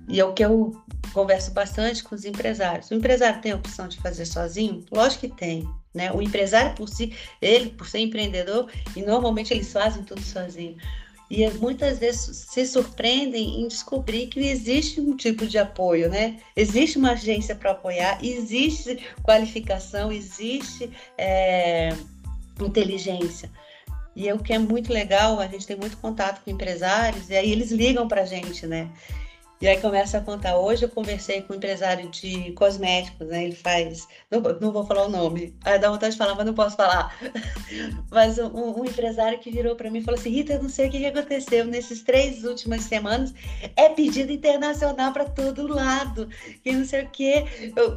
e 0.07 0.19
é 0.19 0.25
o 0.25 0.33
que 0.33 0.43
eu 0.43 0.75
converso 1.13 1.51
bastante 1.51 2.03
com 2.03 2.15
os 2.15 2.25
empresários. 2.25 2.89
O 2.89 2.95
empresário 2.95 3.41
tem 3.41 3.51
a 3.51 3.55
opção 3.55 3.87
de 3.87 3.97
fazer 3.99 4.25
sozinho? 4.25 4.83
Lógico 4.91 5.27
que 5.27 5.35
tem. 5.35 5.67
Né? 5.93 6.11
O 6.11 6.21
empresário 6.21 6.75
por 6.75 6.87
si, 6.87 7.13
ele 7.41 7.69
por 7.71 7.87
ser 7.87 7.99
empreendedor, 7.99 8.71
e 8.95 9.01
normalmente 9.01 9.53
eles 9.53 9.71
fazem 9.71 10.03
tudo 10.03 10.21
sozinho. 10.21 10.77
E 11.29 11.49
muitas 11.51 11.99
vezes 11.99 12.45
se 12.49 12.65
surpreendem 12.65 13.61
em 13.61 13.67
descobrir 13.67 14.27
que 14.27 14.39
existe 14.39 14.99
um 14.99 15.15
tipo 15.15 15.47
de 15.47 15.57
apoio, 15.57 16.09
né? 16.09 16.37
Existe 16.57 16.97
uma 16.97 17.11
agência 17.11 17.55
para 17.55 17.71
apoiar, 17.71 18.19
existe 18.21 18.99
qualificação, 19.23 20.11
existe 20.11 20.91
é, 21.17 21.95
inteligência. 22.59 23.49
E 24.15 24.27
é 24.27 24.33
o 24.33 24.39
que 24.39 24.53
é 24.53 24.59
muito 24.59 24.91
legal, 24.91 25.39
a 25.39 25.47
gente 25.47 25.65
tem 25.65 25.77
muito 25.77 25.97
contato 25.97 26.41
com 26.43 26.51
empresários, 26.51 27.29
e 27.29 27.35
aí 27.35 27.51
eles 27.51 27.71
ligam 27.71 28.07
para 28.07 28.21
a 28.21 28.25
gente, 28.25 28.67
né? 28.67 28.89
E 29.61 29.67
aí 29.67 29.79
começa 29.79 30.17
a 30.17 30.21
contar. 30.21 30.57
Hoje 30.57 30.85
eu 30.85 30.89
conversei 30.89 31.43
com 31.43 31.53
um 31.53 31.57
empresário 31.57 32.09
de 32.09 32.51
cosméticos, 32.53 33.27
né? 33.27 33.43
Ele 33.43 33.55
faz. 33.55 34.07
Não, 34.31 34.41
não 34.59 34.71
vou 34.71 34.83
falar 34.83 35.05
o 35.05 35.09
nome. 35.09 35.55
Aí 35.63 35.77
dá 35.77 35.91
vontade 35.91 36.13
de 36.13 36.17
falar, 36.17 36.33
mas 36.33 36.47
não 36.47 36.55
posso 36.55 36.75
falar. 36.75 37.15
mas 38.09 38.39
um, 38.39 38.79
um 38.79 38.83
empresário 38.83 39.37
que 39.37 39.51
virou 39.51 39.75
para 39.75 39.91
mim 39.91 39.99
e 39.99 40.03
falou 40.03 40.19
assim: 40.19 40.31
Rita, 40.31 40.53
eu 40.53 40.63
não 40.63 40.69
sei 40.69 40.87
o 40.87 40.91
que 40.91 41.05
aconteceu 41.05 41.63
nesses 41.65 42.01
três 42.01 42.43
últimas 42.43 42.81
semanas. 42.85 43.35
É 43.75 43.87
pedido 43.87 44.31
internacional 44.31 45.13
para 45.13 45.25
todo 45.25 45.67
lado. 45.67 46.27
E 46.65 46.71
não 46.71 46.83
sei 46.83 47.03
o 47.03 47.09
que. 47.09 47.45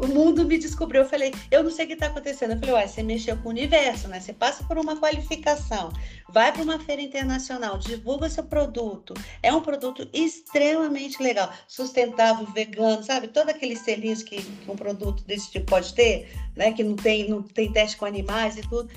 O 0.03 0.09
mundo 0.09 0.45
me 0.45 0.59
descobriu. 0.59 1.01
Eu 1.01 1.09
falei: 1.09 1.33
eu 1.51 1.65
não 1.65 1.71
sei 1.71 1.87
o 1.87 1.89
que 1.89 1.95
está 1.95 2.09
acontecendo. 2.09 2.51
Eu 2.51 2.59
falei: 2.59 2.75
uai, 2.75 2.89
você 2.89 3.03
mexeu 3.03 3.39
com 3.39 3.49
o 3.49 3.53
universo, 3.53 4.07
né? 4.09 4.21
Você 4.21 4.35
passa 4.35 4.63
por 4.65 4.77
uma 4.77 4.99
qualificação, 4.99 5.91
vai 6.29 6.53
para 6.53 6.63
uma 6.63 6.79
feira 6.79 7.01
internacional, 7.01 7.79
divulga 7.79 8.29
seu 8.29 8.45
produto. 8.45 9.15
É 9.43 9.51
um 9.51 9.63
produto 9.63 10.07
extremamente 10.13 11.23
legal 11.23 11.54
sustentável, 11.67 12.47
vegano, 12.47 13.03
sabe? 13.03 13.29
Todos 13.29 13.55
aqueles 13.55 13.81
selinhos 13.81 14.23
que, 14.23 14.43
que, 14.43 14.71
um 14.71 14.77
produto 14.77 15.25
desse 15.25 15.51
tipo 15.51 15.67
pode 15.67 15.93
ter, 15.95 16.33
né? 16.57 16.73
Que 16.73 16.83
não 16.83 16.97
tem, 16.97 17.29
não 17.29 17.43
tem 17.43 17.73
teste 17.73 17.97
com 17.97 18.05
animais 18.05 18.57
e 18.57 18.63
tudo. 18.63 18.89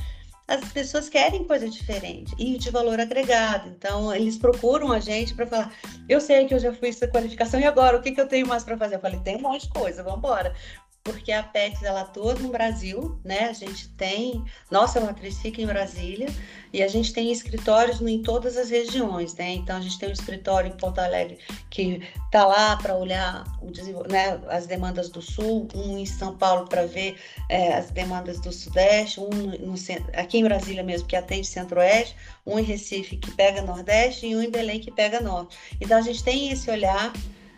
As 0.47 0.63
pessoas 0.71 1.09
querem 1.09 1.43
coisa 1.43 1.67
diferente 1.67 2.33
e 2.37 2.57
de 2.57 2.69
valor 2.71 2.99
agregado. 3.01 3.67
Então, 3.67 4.15
eles 4.15 4.37
procuram 4.37 4.93
a 4.93 4.99
gente 4.99 5.33
para 5.33 5.45
falar: 5.45 5.73
eu 6.07 6.21
sei 6.21 6.45
que 6.45 6.53
eu 6.53 6.59
já 6.59 6.71
fiz 6.71 6.95
essa 6.95 7.07
qualificação 7.07 7.59
e 7.59 7.65
agora 7.65 7.97
o 7.97 8.01
que, 8.01 8.11
que 8.11 8.21
eu 8.21 8.27
tenho 8.27 8.47
mais 8.47 8.63
para 8.63 8.77
fazer? 8.77 8.95
Eu 8.95 9.01
falei: 9.01 9.19
tem 9.19 9.35
um 9.35 9.41
monte 9.41 9.63
de 9.63 9.73
coisa, 9.73 10.03
vamos 10.03 10.19
embora 10.19 10.55
porque 11.13 11.31
a 11.31 11.39
Apex 11.39 11.81
ela 11.83 12.01
atua 12.01 12.35
no 12.35 12.49
Brasil, 12.49 13.19
né? 13.23 13.45
A 13.45 13.53
gente 13.53 13.89
tem, 13.89 14.43
nossa 14.69 14.99
matriz 14.99 15.39
fica 15.39 15.61
em 15.61 15.65
Brasília 15.65 16.27
e 16.73 16.83
a 16.83 16.87
gente 16.87 17.13
tem 17.13 17.31
escritórios 17.31 18.01
em 18.01 18.21
todas 18.21 18.57
as 18.57 18.69
regiões, 18.69 19.33
né? 19.35 19.53
Então 19.53 19.77
a 19.77 19.81
gente 19.81 19.97
tem 19.97 20.09
um 20.09 20.13
escritório 20.13 20.69
em 20.69 20.77
Porto 20.77 20.99
Alegre 20.99 21.37
que 21.69 22.01
tá 22.31 22.45
lá 22.45 22.75
para 22.75 22.95
olhar 22.95 23.43
o, 23.61 23.67
né, 24.11 24.39
as 24.49 24.67
demandas 24.67 25.09
do 25.09 25.21
Sul, 25.21 25.67
um 25.73 25.97
em 25.97 26.05
São 26.05 26.35
Paulo 26.35 26.67
para 26.67 26.85
ver 26.85 27.15
é, 27.49 27.73
as 27.73 27.89
demandas 27.91 28.39
do 28.39 28.51
Sudeste, 28.51 29.19
um 29.19 29.29
no, 29.29 29.75
aqui 30.13 30.39
em 30.39 30.43
Brasília 30.43 30.83
mesmo 30.83 31.07
que 31.07 31.15
atende 31.15 31.47
Centro-Oeste, 31.47 32.15
um 32.45 32.59
em 32.59 32.63
Recife 32.63 33.17
que 33.17 33.31
pega 33.31 33.61
Nordeste 33.61 34.27
e 34.27 34.35
um 34.35 34.41
em 34.41 34.49
Belém 34.49 34.79
que 34.79 34.91
pega 34.91 35.21
Norte. 35.21 35.57
Então 35.79 35.97
a 35.97 36.01
gente 36.01 36.23
tem 36.23 36.51
esse 36.51 36.69
olhar 36.69 37.13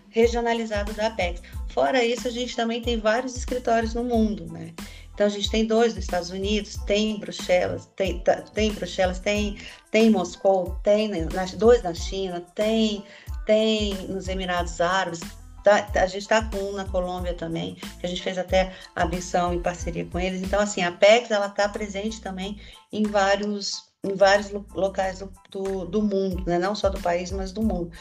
regionalizado 0.09 0.93
da 0.93 1.07
Apex. 1.07 1.41
Fora 1.69 2.03
isso, 2.03 2.27
a 2.27 2.31
gente 2.31 2.55
também 2.55 2.81
tem 2.81 2.99
vários 2.99 3.35
escritórios 3.35 3.93
no 3.93 4.03
mundo, 4.03 4.45
né? 4.51 4.73
Então 5.13 5.27
a 5.27 5.29
gente 5.29 5.49
tem 5.49 5.65
dois 5.65 5.93
nos 5.95 6.05
Estados 6.05 6.29
Unidos, 6.29 6.77
tem 6.85 7.11
em 7.11 7.19
Bruxelas, 7.19 7.89
tem, 7.95 8.19
tá, 8.19 8.35
tem 8.35 8.69
em 8.69 8.73
Bruxelas, 8.73 9.19
tem, 9.19 9.57
tem 9.91 10.07
em 10.07 10.09
Moscou, 10.09 10.79
tem 10.81 11.09
na, 11.09 11.45
dois 11.57 11.83
na 11.83 11.93
China, 11.93 12.39
tem, 12.55 13.03
tem 13.45 13.93
nos 14.07 14.29
Emirados 14.29 14.79
Árabes, 14.79 15.19
Tá, 15.63 15.85
a 15.95 16.05
gente 16.05 16.21
está 16.21 16.41
com 16.45 16.57
um 16.57 16.71
na 16.71 16.85
Colômbia 16.85 17.33
também, 17.33 17.75
que 17.75 18.05
a 18.05 18.07
gente 18.07 18.21
fez 18.21 18.37
até 18.37 18.73
a 18.95 19.05
missão 19.05 19.53
em 19.53 19.61
parceria 19.61 20.05
com 20.05 20.17
eles. 20.17 20.41
Então, 20.41 20.61
assim, 20.61 20.81
a 20.81 20.91
PEX 20.91 21.31
ela 21.31 21.47
está 21.47 21.67
presente 21.67 22.21
também 22.21 22.59
em 22.93 23.03
vários 23.03 23.88
em 24.03 24.15
vários 24.15 24.49
locais 24.73 25.19
do, 25.19 25.31
do, 25.49 25.85
do, 25.85 26.01
mundo, 26.01 26.43
né? 26.45 26.57
não 26.57 26.73
só 26.73 26.89
do 26.89 27.01
país, 27.01 27.31
mas 27.31 27.51
do 27.51 27.61
mundo. 27.61 27.91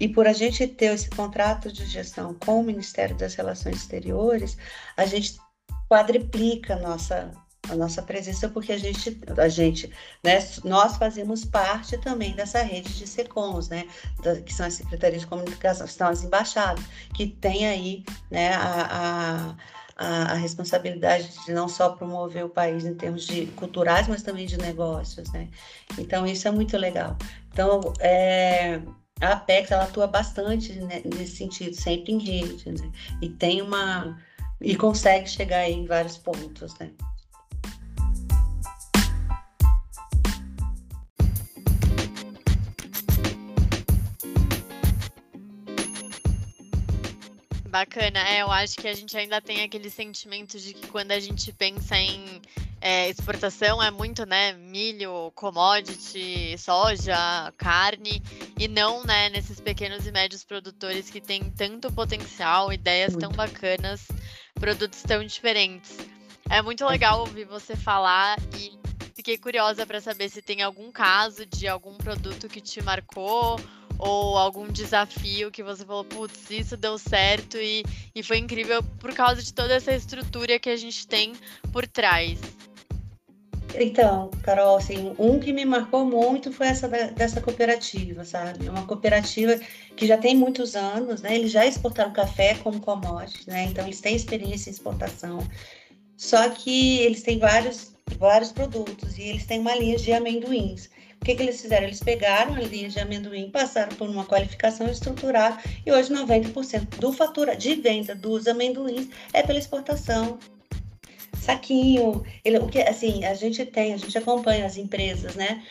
E 0.00 0.08
por 0.08 0.26
a 0.26 0.32
gente 0.32 0.66
ter 0.66 0.92
esse 0.94 1.08
contrato 1.10 1.70
de 1.72 1.86
gestão 1.86 2.34
com 2.34 2.60
o 2.60 2.64
Ministério 2.64 3.16
das 3.16 3.34
Relações 3.34 3.76
Exteriores, 3.76 4.56
a 4.96 5.06
gente 5.06 5.38
quadriplica 5.88 6.74
a 6.74 6.80
nossa, 6.80 7.30
a 7.68 7.76
nossa 7.76 8.02
presença, 8.02 8.48
porque 8.48 8.72
a 8.72 8.78
gente, 8.78 9.20
a 9.38 9.48
gente 9.48 9.92
né, 10.24 10.38
nós 10.64 10.96
fazemos 10.96 11.44
parte 11.44 11.96
também 11.98 12.34
dessa 12.34 12.60
rede 12.62 12.92
de 12.92 13.06
SECOMs, 13.06 13.68
né, 13.68 13.86
da, 14.24 14.40
que 14.40 14.52
são 14.52 14.66
as 14.66 14.74
secretarias 14.74 15.22
de 15.22 15.28
comunicação, 15.28 15.86
que 15.86 15.92
são 15.92 16.08
as 16.08 16.24
embaixadas, 16.24 16.84
que 17.14 17.28
tem 17.28 17.68
aí 17.68 18.04
né, 18.28 18.54
a, 18.54 18.88
a 18.90 19.56
a, 19.96 20.32
a, 20.32 20.34
responsabilidade 20.34 21.30
de 21.44 21.52
não 21.52 21.68
só 21.68 21.90
promover 21.90 22.44
o 22.44 22.48
país 22.48 22.84
em 22.84 22.94
termos 22.94 23.26
de 23.26 23.46
culturais, 23.48 24.08
mas 24.08 24.22
também 24.22 24.46
de 24.46 24.56
negócios, 24.58 25.30
né? 25.32 25.48
Então 25.98 26.26
isso 26.26 26.48
é 26.48 26.50
muito 26.50 26.76
legal. 26.76 27.16
Então 27.52 27.80
é, 28.00 28.80
a 29.20 29.32
Apex 29.32 29.70
ela 29.70 29.84
atua 29.84 30.06
bastante 30.06 30.72
né, 30.74 31.02
nesse 31.04 31.36
sentido, 31.36 31.74
sempre 31.74 32.12
em 32.12 32.18
rede, 32.18 32.70
né? 32.70 32.90
E 33.22 33.28
tem 33.28 33.62
uma 33.62 34.18
e 34.60 34.76
consegue 34.76 35.28
chegar 35.28 35.68
em 35.68 35.84
vários 35.84 36.16
pontos, 36.16 36.78
né? 36.78 36.90
Bacana, 47.74 48.20
é, 48.20 48.40
eu 48.40 48.52
acho 48.52 48.76
que 48.76 48.86
a 48.86 48.94
gente 48.94 49.16
ainda 49.16 49.40
tem 49.40 49.64
aquele 49.64 49.90
sentimento 49.90 50.60
de 50.60 50.74
que 50.74 50.86
quando 50.86 51.10
a 51.10 51.18
gente 51.18 51.50
pensa 51.50 51.96
em 51.96 52.40
é, 52.80 53.10
exportação 53.10 53.82
é 53.82 53.90
muito, 53.90 54.24
né, 54.24 54.52
milho, 54.52 55.32
commodity, 55.34 56.56
soja, 56.56 57.52
carne, 57.56 58.22
e 58.56 58.68
não, 58.68 59.02
né, 59.02 59.28
nesses 59.28 59.60
pequenos 59.60 60.06
e 60.06 60.12
médios 60.12 60.44
produtores 60.44 61.10
que 61.10 61.20
têm 61.20 61.50
tanto 61.50 61.92
potencial, 61.92 62.72
ideias 62.72 63.14
muito. 63.14 63.26
tão 63.26 63.32
bacanas, 63.32 64.06
produtos 64.54 65.02
tão 65.02 65.24
diferentes. 65.26 65.96
É 66.48 66.62
muito 66.62 66.86
legal 66.86 67.22
ouvir 67.22 67.44
você 67.44 67.74
falar 67.74 68.38
e 68.56 68.78
fiquei 69.16 69.36
curiosa 69.36 69.84
para 69.84 70.00
saber 70.00 70.28
se 70.28 70.40
tem 70.40 70.62
algum 70.62 70.92
caso 70.92 71.44
de 71.44 71.66
algum 71.66 71.96
produto 71.96 72.46
que 72.46 72.60
te 72.60 72.80
marcou 72.80 73.58
ou 74.06 74.36
algum 74.36 74.68
desafio 74.70 75.50
que 75.50 75.62
você 75.62 75.84
falou, 75.84 76.04
putz, 76.04 76.50
isso 76.50 76.76
deu 76.76 76.98
certo 76.98 77.56
e, 77.56 77.82
e 78.14 78.22
foi 78.22 78.38
incrível 78.38 78.82
por 79.00 79.14
causa 79.14 79.42
de 79.42 79.52
toda 79.52 79.74
essa 79.74 79.92
estrutura 79.92 80.58
que 80.58 80.68
a 80.68 80.76
gente 80.76 81.06
tem 81.06 81.32
por 81.72 81.86
trás? 81.86 82.38
Então, 83.76 84.30
Carol, 84.42 84.76
assim, 84.76 85.14
um 85.18 85.40
que 85.40 85.52
me 85.52 85.64
marcou 85.64 86.04
muito 86.04 86.52
foi 86.52 86.68
essa 86.68 86.86
dessa 86.88 87.40
cooperativa, 87.40 88.24
sabe? 88.24 88.68
Uma 88.68 88.86
cooperativa 88.86 89.58
que 89.96 90.06
já 90.06 90.16
tem 90.16 90.36
muitos 90.36 90.76
anos, 90.76 91.22
né? 91.22 91.34
Eles 91.34 91.50
já 91.50 91.66
exportaram 91.66 92.12
café 92.12 92.54
como 92.54 92.78
commodity, 92.80 93.48
né? 93.48 93.64
Então 93.64 93.84
eles 93.84 94.00
têm 94.00 94.14
experiência 94.14 94.70
em 94.70 94.72
exportação. 94.72 95.38
Só 96.16 96.48
que 96.50 97.00
eles 97.00 97.22
têm 97.22 97.38
vários, 97.38 97.92
vários 98.16 98.52
produtos 98.52 99.18
e 99.18 99.22
eles 99.22 99.46
têm 99.46 99.58
uma 99.58 99.74
linha 99.74 99.96
de 99.96 100.12
amendoins. 100.12 100.88
O 101.24 101.26
que, 101.26 101.36
que 101.36 101.42
eles 101.42 101.58
fizeram? 101.58 101.86
Eles 101.86 102.00
pegaram 102.00 102.52
a 102.54 102.60
linha 102.60 102.86
de 102.86 103.00
amendoim, 103.00 103.48
passaram 103.48 103.96
por 103.96 104.10
uma 104.10 104.26
qualificação 104.26 104.86
estruturada 104.86 105.58
e 105.86 105.90
hoje 105.90 106.12
90% 106.12 106.98
do 106.98 107.14
fatura 107.14 107.56
de 107.56 107.76
venda 107.76 108.14
dos 108.14 108.46
amendoins 108.46 109.08
é 109.32 109.42
pela 109.42 109.58
exportação. 109.58 110.38
Saquinho, 111.40 112.22
ele, 112.44 112.58
o 112.58 112.68
que 112.68 112.82
assim, 112.82 113.24
a 113.24 113.32
gente 113.32 113.64
tem, 113.64 113.94
a 113.94 113.96
gente 113.96 114.18
acompanha 114.18 114.66
as 114.66 114.76
empresas, 114.76 115.34
né? 115.34 115.62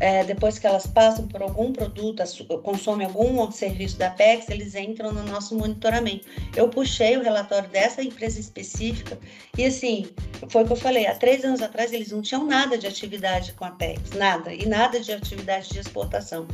É, 0.00 0.24
depois 0.24 0.58
que 0.58 0.66
elas 0.66 0.86
passam 0.86 1.28
por 1.28 1.42
algum 1.42 1.72
produto, 1.72 2.22
consomem 2.62 3.06
algum 3.06 3.50
serviço 3.52 3.98
da 3.98 4.08
PEX, 4.10 4.48
eles 4.48 4.74
entram 4.74 5.12
no 5.12 5.22
nosso 5.24 5.54
monitoramento. 5.54 6.26
Eu 6.56 6.68
puxei 6.70 7.18
o 7.18 7.22
relatório 7.22 7.68
dessa 7.68 8.02
empresa 8.02 8.40
específica 8.40 9.18
e, 9.56 9.64
assim, 9.66 10.08
foi 10.48 10.64
o 10.64 10.66
que 10.66 10.72
eu 10.72 10.76
falei, 10.76 11.06
há 11.06 11.14
três 11.14 11.44
anos 11.44 11.60
atrás 11.60 11.92
eles 11.92 12.10
não 12.10 12.22
tinham 12.22 12.46
nada 12.46 12.78
de 12.78 12.86
atividade 12.86 13.52
com 13.52 13.66
a 13.66 13.70
PEX, 13.72 14.12
nada, 14.12 14.54
e 14.54 14.66
nada 14.66 14.98
de 14.98 15.12
atividade 15.12 15.68
de 15.68 15.78
exportação. 15.78 16.48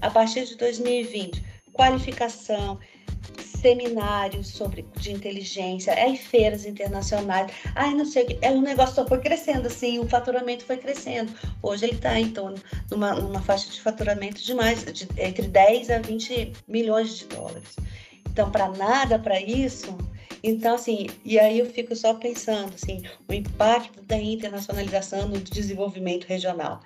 A 0.00 0.08
partir 0.08 0.44
de 0.44 0.56
2020, 0.56 1.42
qualificação, 1.72 2.78
seminários 3.64 4.48
sobre 4.48 4.84
de 4.98 5.10
inteligência, 5.10 5.94
aí 5.94 6.18
feiras 6.18 6.66
internacionais, 6.66 7.50
ai 7.74 7.94
não 7.94 8.04
sei 8.04 8.24
o 8.24 8.26
que, 8.26 8.38
é, 8.42 8.50
o 8.50 8.60
negócio 8.60 8.94
só 8.94 9.06
foi 9.06 9.18
crescendo 9.20 9.68
assim, 9.68 9.98
o 9.98 10.06
faturamento 10.06 10.66
foi 10.66 10.76
crescendo. 10.76 11.32
Hoje 11.62 11.86
ele 11.86 11.94
está 11.94 12.20
em 12.20 12.28
torno 12.28 12.58
numa, 12.90 13.14
numa 13.14 13.40
faixa 13.40 13.70
de 13.70 13.80
faturamento 13.80 14.42
de 14.42 14.52
mais 14.52 14.84
de, 14.84 15.08
entre 15.16 15.48
10 15.48 15.90
a 15.90 15.98
20 15.98 16.52
milhões 16.68 17.16
de 17.16 17.24
dólares. 17.24 17.76
Então, 18.28 18.50
para 18.50 18.68
nada 18.68 19.18
para 19.18 19.40
isso, 19.40 19.96
então, 20.42 20.74
assim, 20.74 21.06
e 21.24 21.38
aí 21.38 21.58
eu 21.58 21.66
fico 21.66 21.96
só 21.96 22.12
pensando, 22.12 22.74
assim, 22.74 23.02
o 23.26 23.32
impacto 23.32 24.02
da 24.02 24.18
internacionalização 24.18 25.26
no 25.26 25.38
desenvolvimento 25.38 26.26
regional. 26.26 26.80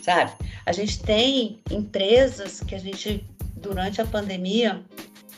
sabe? 0.00 0.32
A 0.64 0.72
gente 0.72 1.02
tem 1.02 1.60
empresas 1.70 2.60
que 2.60 2.74
a 2.74 2.78
gente, 2.78 3.22
durante 3.54 4.00
a 4.00 4.06
pandemia, 4.06 4.82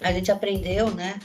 a 0.01 0.13
gente 0.13 0.31
aprendeu, 0.31 0.91
né? 0.91 1.19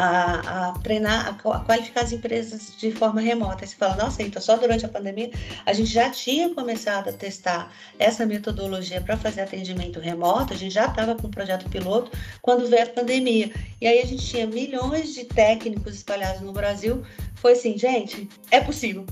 A, 0.00 0.68
a, 0.68 0.72
treinar, 0.78 1.26
a, 1.26 1.56
a, 1.56 1.60
qualificar 1.64 2.02
as 2.02 2.12
empresas 2.12 2.76
de 2.78 2.92
forma 2.92 3.20
remota. 3.20 3.64
Aí 3.64 3.68
você 3.68 3.74
fala, 3.74 3.96
nossa, 3.96 4.22
então 4.22 4.40
só 4.40 4.56
durante 4.56 4.86
a 4.86 4.88
pandemia 4.88 5.32
a 5.66 5.72
gente 5.72 5.90
já 5.90 6.08
tinha 6.08 6.54
começado 6.54 7.08
a 7.08 7.12
testar 7.12 7.72
essa 7.98 8.24
metodologia 8.24 9.00
para 9.00 9.16
fazer 9.16 9.40
atendimento 9.40 9.98
remoto, 9.98 10.52
a 10.52 10.56
gente 10.56 10.72
já 10.72 10.86
estava 10.86 11.16
com 11.16 11.26
o 11.26 11.30
projeto 11.30 11.68
piloto 11.68 12.16
quando 12.40 12.68
veio 12.68 12.84
a 12.84 12.86
pandemia. 12.86 13.50
E 13.80 13.88
aí 13.88 14.00
a 14.00 14.06
gente 14.06 14.24
tinha 14.24 14.46
milhões 14.46 15.14
de 15.14 15.24
técnicos 15.24 15.96
espalhados 15.96 16.42
no 16.42 16.52
Brasil. 16.52 17.02
Foi 17.34 17.54
assim, 17.54 17.76
gente, 17.76 18.28
é 18.52 18.60
possível, 18.60 19.04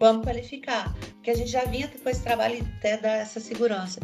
vamos 0.00 0.24
qualificar, 0.24 0.92
porque 1.14 1.30
a 1.30 1.36
gente 1.36 1.50
já 1.50 1.64
vinha 1.64 1.86
com 1.86 2.10
esse 2.10 2.22
trabalho 2.22 2.66
até 2.78 2.96
dar 2.96 3.18
essa 3.18 3.38
segurança. 3.38 4.00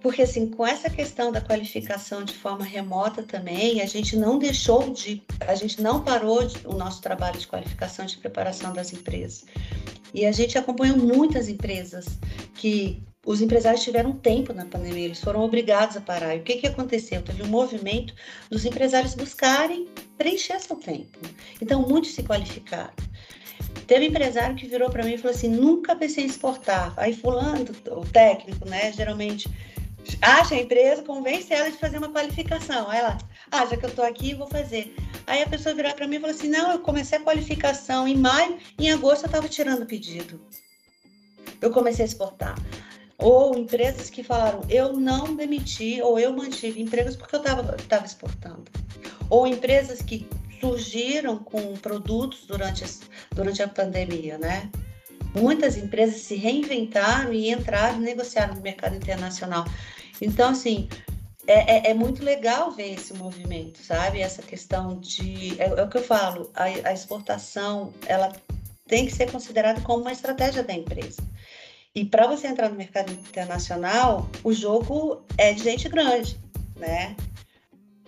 Porque, 0.00 0.22
assim, 0.22 0.48
com 0.48 0.66
essa 0.66 0.88
questão 0.88 1.32
da 1.32 1.40
qualificação 1.40 2.24
de 2.24 2.32
forma 2.32 2.64
remota 2.64 3.22
também, 3.22 3.80
a 3.80 3.86
gente 3.86 4.16
não 4.16 4.38
deixou 4.38 4.90
de, 4.90 5.22
a 5.40 5.54
gente 5.54 5.82
não 5.82 6.02
parou 6.02 6.44
de, 6.46 6.56
o 6.66 6.74
nosso 6.74 7.02
trabalho 7.02 7.38
de 7.38 7.46
qualificação 7.46 8.06
de 8.06 8.16
preparação 8.18 8.72
das 8.72 8.92
empresas. 8.92 9.44
E 10.14 10.24
a 10.24 10.32
gente 10.32 10.56
acompanhou 10.56 10.96
muitas 10.96 11.48
empresas 11.48 12.06
que 12.54 13.02
os 13.26 13.42
empresários 13.42 13.82
tiveram 13.82 14.12
tempo 14.12 14.54
na 14.54 14.64
pandemia, 14.64 15.04
eles 15.04 15.20
foram 15.20 15.42
obrigados 15.42 15.96
a 15.96 16.00
parar. 16.00 16.34
E 16.36 16.38
o 16.38 16.42
que, 16.42 16.56
que 16.56 16.66
aconteceu? 16.66 17.20
Teve 17.20 17.42
um 17.42 17.48
movimento 17.48 18.14
dos 18.48 18.64
empresários 18.64 19.14
buscarem 19.14 19.86
preencher 20.16 20.58
seu 20.60 20.76
tempo. 20.76 21.18
Então, 21.60 21.82
muitos 21.86 22.12
se 22.12 22.22
qualificaram. 22.22 22.94
Teve 23.86 24.06
empresário 24.06 24.56
que 24.56 24.66
virou 24.66 24.88
para 24.90 25.04
mim 25.04 25.14
e 25.14 25.18
falou 25.18 25.34
assim: 25.36 25.48
nunca 25.48 25.96
pensei 25.96 26.24
em 26.24 26.26
exportar. 26.26 26.94
Aí, 26.96 27.14
fulano, 27.14 27.66
o 27.90 28.04
técnico, 28.06 28.66
né, 28.68 28.92
geralmente 28.92 29.48
acha 30.22 30.54
a 30.54 30.60
empresa, 30.60 31.02
convence 31.02 31.52
ela 31.52 31.70
de 31.70 31.76
fazer 31.76 31.98
uma 31.98 32.08
qualificação. 32.08 32.88
Aí 32.88 32.98
ela, 32.98 33.18
ah, 33.50 33.66
já 33.66 33.76
que 33.76 33.84
eu 33.84 33.90
estou 33.90 34.04
aqui, 34.04 34.34
vou 34.34 34.46
fazer. 34.46 34.94
Aí 35.26 35.42
a 35.42 35.48
pessoa 35.48 35.74
virou 35.74 35.92
para 35.92 36.06
mim 36.06 36.16
e 36.16 36.20
falou 36.20 36.34
assim: 36.34 36.48
não, 36.48 36.72
eu 36.72 36.78
comecei 36.80 37.18
a 37.18 37.22
qualificação 37.22 38.06
em 38.08 38.16
maio, 38.16 38.58
em 38.78 38.90
agosto 38.90 39.24
eu 39.24 39.26
estava 39.26 39.48
tirando 39.48 39.82
o 39.82 39.86
pedido. 39.86 40.40
Eu 41.60 41.70
comecei 41.70 42.04
a 42.04 42.08
exportar. 42.08 42.56
Ou 43.18 43.58
empresas 43.58 44.08
que 44.08 44.22
falaram, 44.22 44.62
eu 44.68 44.92
não 44.92 45.34
demiti 45.34 46.00
ou 46.00 46.20
eu 46.20 46.32
mantive 46.32 46.80
empregos 46.80 47.16
porque 47.16 47.34
eu 47.34 47.40
estava 47.40 48.06
exportando. 48.06 48.70
Ou 49.28 49.44
empresas 49.44 50.00
que 50.00 50.26
surgiram 50.60 51.38
com 51.38 51.74
produtos 51.76 52.46
durante, 52.46 52.84
durante 53.34 53.62
a 53.62 53.68
pandemia, 53.68 54.38
né? 54.38 54.70
Muitas 55.34 55.76
empresas 55.76 56.22
se 56.22 56.36
reinventaram 56.36 57.32
e 57.32 57.50
entraram, 57.50 57.98
negociaram 57.98 58.54
no 58.54 58.60
mercado 58.60 58.96
internacional. 58.96 59.64
Então, 60.20 60.50
assim, 60.50 60.88
é, 61.46 61.88
é, 61.88 61.90
é, 61.90 61.94
muito 61.94 62.22
legal 62.22 62.70
ver 62.70 62.94
esse 62.94 63.14
movimento, 63.14 63.78
sabe? 63.78 64.20
Essa 64.20 64.42
questão 64.42 64.98
de. 64.98 65.60
É, 65.60 65.66
é 65.66 65.82
o 65.82 65.88
que 65.88 65.98
eu 65.98 66.04
falo, 66.04 66.50
a, 66.54 66.64
a, 66.64 66.92
exportação, 66.92 67.92
ela 68.06 68.32
tem 68.86 69.06
que 69.06 69.12
ser 69.14 69.30
considerada 69.30 69.80
como 69.80 70.02
uma 70.02 70.12
estratégia 70.12 70.62
da 70.62 70.74
empresa. 70.74 71.22
E 71.94 72.04
para 72.04 72.26
você 72.26 72.46
entrar 72.46 72.68
no 72.68 72.76
mercado 72.76 73.10
internacional, 73.12 74.28
o 74.44 74.52
jogo 74.52 75.22
é 75.36 75.52
de 75.52 75.62
gente 75.62 75.88
grande, 75.88 76.38
né? 76.76 77.16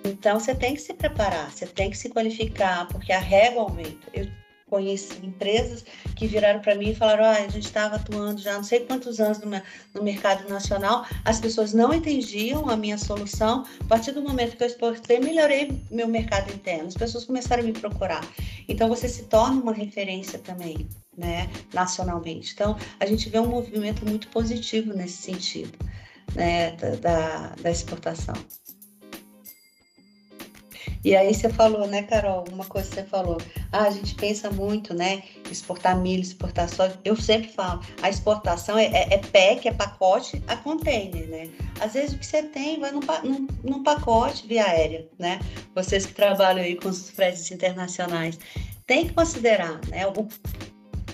Então 0.04 0.38
você 0.38 0.54
tem 0.54 0.74
que 0.74 0.80
se 0.80 0.94
preparar, 0.94 1.50
você 1.50 1.66
tem 1.66 1.90
que 1.90 1.96
se 1.96 2.08
qualificar, 2.08 2.88
porque 2.88 3.12
a 3.12 3.18
régua 3.18 3.62
aumenta. 3.62 4.08
Eu 4.12 4.26
conheci 4.70 5.14
empresas 5.22 5.84
que 6.16 6.26
viraram 6.26 6.60
para 6.60 6.76
mim 6.76 6.90
e 6.90 6.94
falaram: 6.94 7.24
ah, 7.24 7.32
a 7.32 7.48
gente 7.48 7.66
estava 7.66 7.96
atuando 7.96 8.40
já 8.40 8.54
não 8.54 8.62
sei 8.62 8.80
quantos 8.80 9.20
anos 9.20 9.40
no, 9.40 9.50
no, 9.94 10.02
mercado 10.02 10.48
nacional, 10.48 11.04
as 11.24 11.40
pessoas 11.40 11.74
não 11.74 11.92
entendiam 11.92 12.70
a 12.70 12.76
minha 12.76 12.96
solução. 12.96 13.66
A 13.80 13.84
partir 13.84 14.12
do 14.12 14.22
momento 14.22 14.56
que 14.56 14.62
eu 14.62 14.68
exportei, 14.68 15.18
melhorei 15.18 15.78
meu 15.90 16.06
mercado 16.06 16.52
interno, 16.54 16.86
as 16.86 16.94
pessoas 16.94 17.24
começaram 17.24 17.62
a 17.62 17.66
me 17.66 17.72
procurar. 17.72 18.24
Então 18.68 18.88
você 18.88 19.08
se 19.08 19.24
torna 19.24 19.60
uma 19.60 19.72
referência 19.72 20.38
também, 20.38 20.88
né, 21.18 21.50
nacionalmente. 21.74 22.52
Então 22.54 22.76
a 23.00 23.06
gente 23.06 23.28
vê 23.28 23.38
um 23.40 23.48
movimento 23.48 24.08
muito 24.08 24.28
positivo 24.28 24.94
nesse 24.94 25.22
sentido, 25.22 25.76
né, 26.34 26.70
da, 26.76 26.90
da, 26.96 27.54
da 27.60 27.70
exportação. 27.70 28.34
E 31.02 31.16
aí 31.16 31.32
você 31.32 31.48
falou, 31.48 31.86
né, 31.86 32.02
Carol? 32.02 32.44
Uma 32.52 32.64
coisa 32.64 32.88
que 32.88 32.96
você 32.96 33.04
falou. 33.04 33.38
Ah, 33.72 33.84
a 33.84 33.90
gente 33.90 34.14
pensa 34.14 34.50
muito, 34.50 34.92
né? 34.92 35.22
Exportar 35.50 35.98
milho, 35.98 36.22
exportar 36.22 36.68
soja. 36.68 36.98
Eu 37.04 37.16
sempre 37.16 37.48
falo, 37.48 37.80
a 38.02 38.10
exportação 38.10 38.78
é, 38.78 38.86
é, 38.86 39.14
é 39.14 39.68
é 39.68 39.72
pacote 39.72 40.42
a 40.46 40.56
container, 40.56 41.26
né? 41.28 41.48
Às 41.80 41.94
vezes 41.94 42.14
o 42.14 42.18
que 42.18 42.26
você 42.26 42.42
tem 42.42 42.78
vai 42.78 42.92
num, 42.92 43.00
num, 43.24 43.46
num 43.64 43.82
pacote 43.82 44.46
via 44.46 44.64
aérea, 44.64 45.08
né? 45.18 45.40
Vocês 45.74 46.04
que 46.04 46.12
trabalham 46.12 46.62
aí 46.62 46.76
com 46.76 46.88
os 46.88 47.10
fretes 47.10 47.50
internacionais. 47.50 48.38
Tem 48.86 49.06
que 49.06 49.14
considerar, 49.14 49.80
né? 49.88 50.06
O 50.06 50.28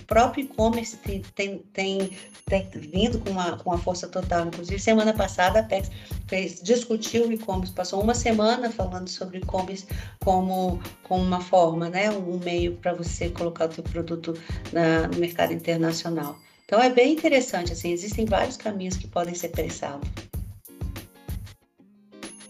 próprio 0.07 0.45
e-commerce 0.45 0.97
tem, 0.99 1.23
tem, 1.35 1.59
tem, 1.73 2.11
tem, 2.47 2.69
vindo 2.75 3.19
com 3.19 3.31
uma, 3.31 3.57
com 3.57 3.71
uma 3.71 3.79
força 3.79 4.09
total. 4.09 4.47
Inclusive, 4.47 4.79
semana 4.79 5.13
passada 5.13 5.61
a 5.61 5.63
Tex 5.63 5.91
fez, 6.27 6.61
discutiu 6.63 7.29
o 7.29 7.33
e-commerce, 7.33 7.73
passou 7.73 8.03
uma 8.03 8.15
semana 8.15 8.71
falando 8.71 9.09
sobre 9.09 9.39
e-commerce 9.39 9.87
como, 10.25 10.81
como 11.03 11.23
uma 11.23 11.41
forma, 11.41 11.89
né, 11.89 12.11
um 12.11 12.39
meio 12.39 12.77
para 12.77 12.95
você 12.95 13.29
colocar 13.29 13.69
o 13.69 13.73
seu 13.73 13.85
produto 13.85 14.35
na, 14.73 15.09
no 15.09 15.19
mercado 15.19 15.53
internacional. 15.53 16.39
Então 16.65 16.83
é 16.83 16.91
bem 16.91 17.13
interessante, 17.13 17.73
assim, 17.73 17.93
existem 17.93 18.25
vários 18.25 18.57
caminhos 18.57 18.97
que 18.97 19.07
podem 19.07 19.35
ser 19.35 19.51
pensados. 19.51 20.09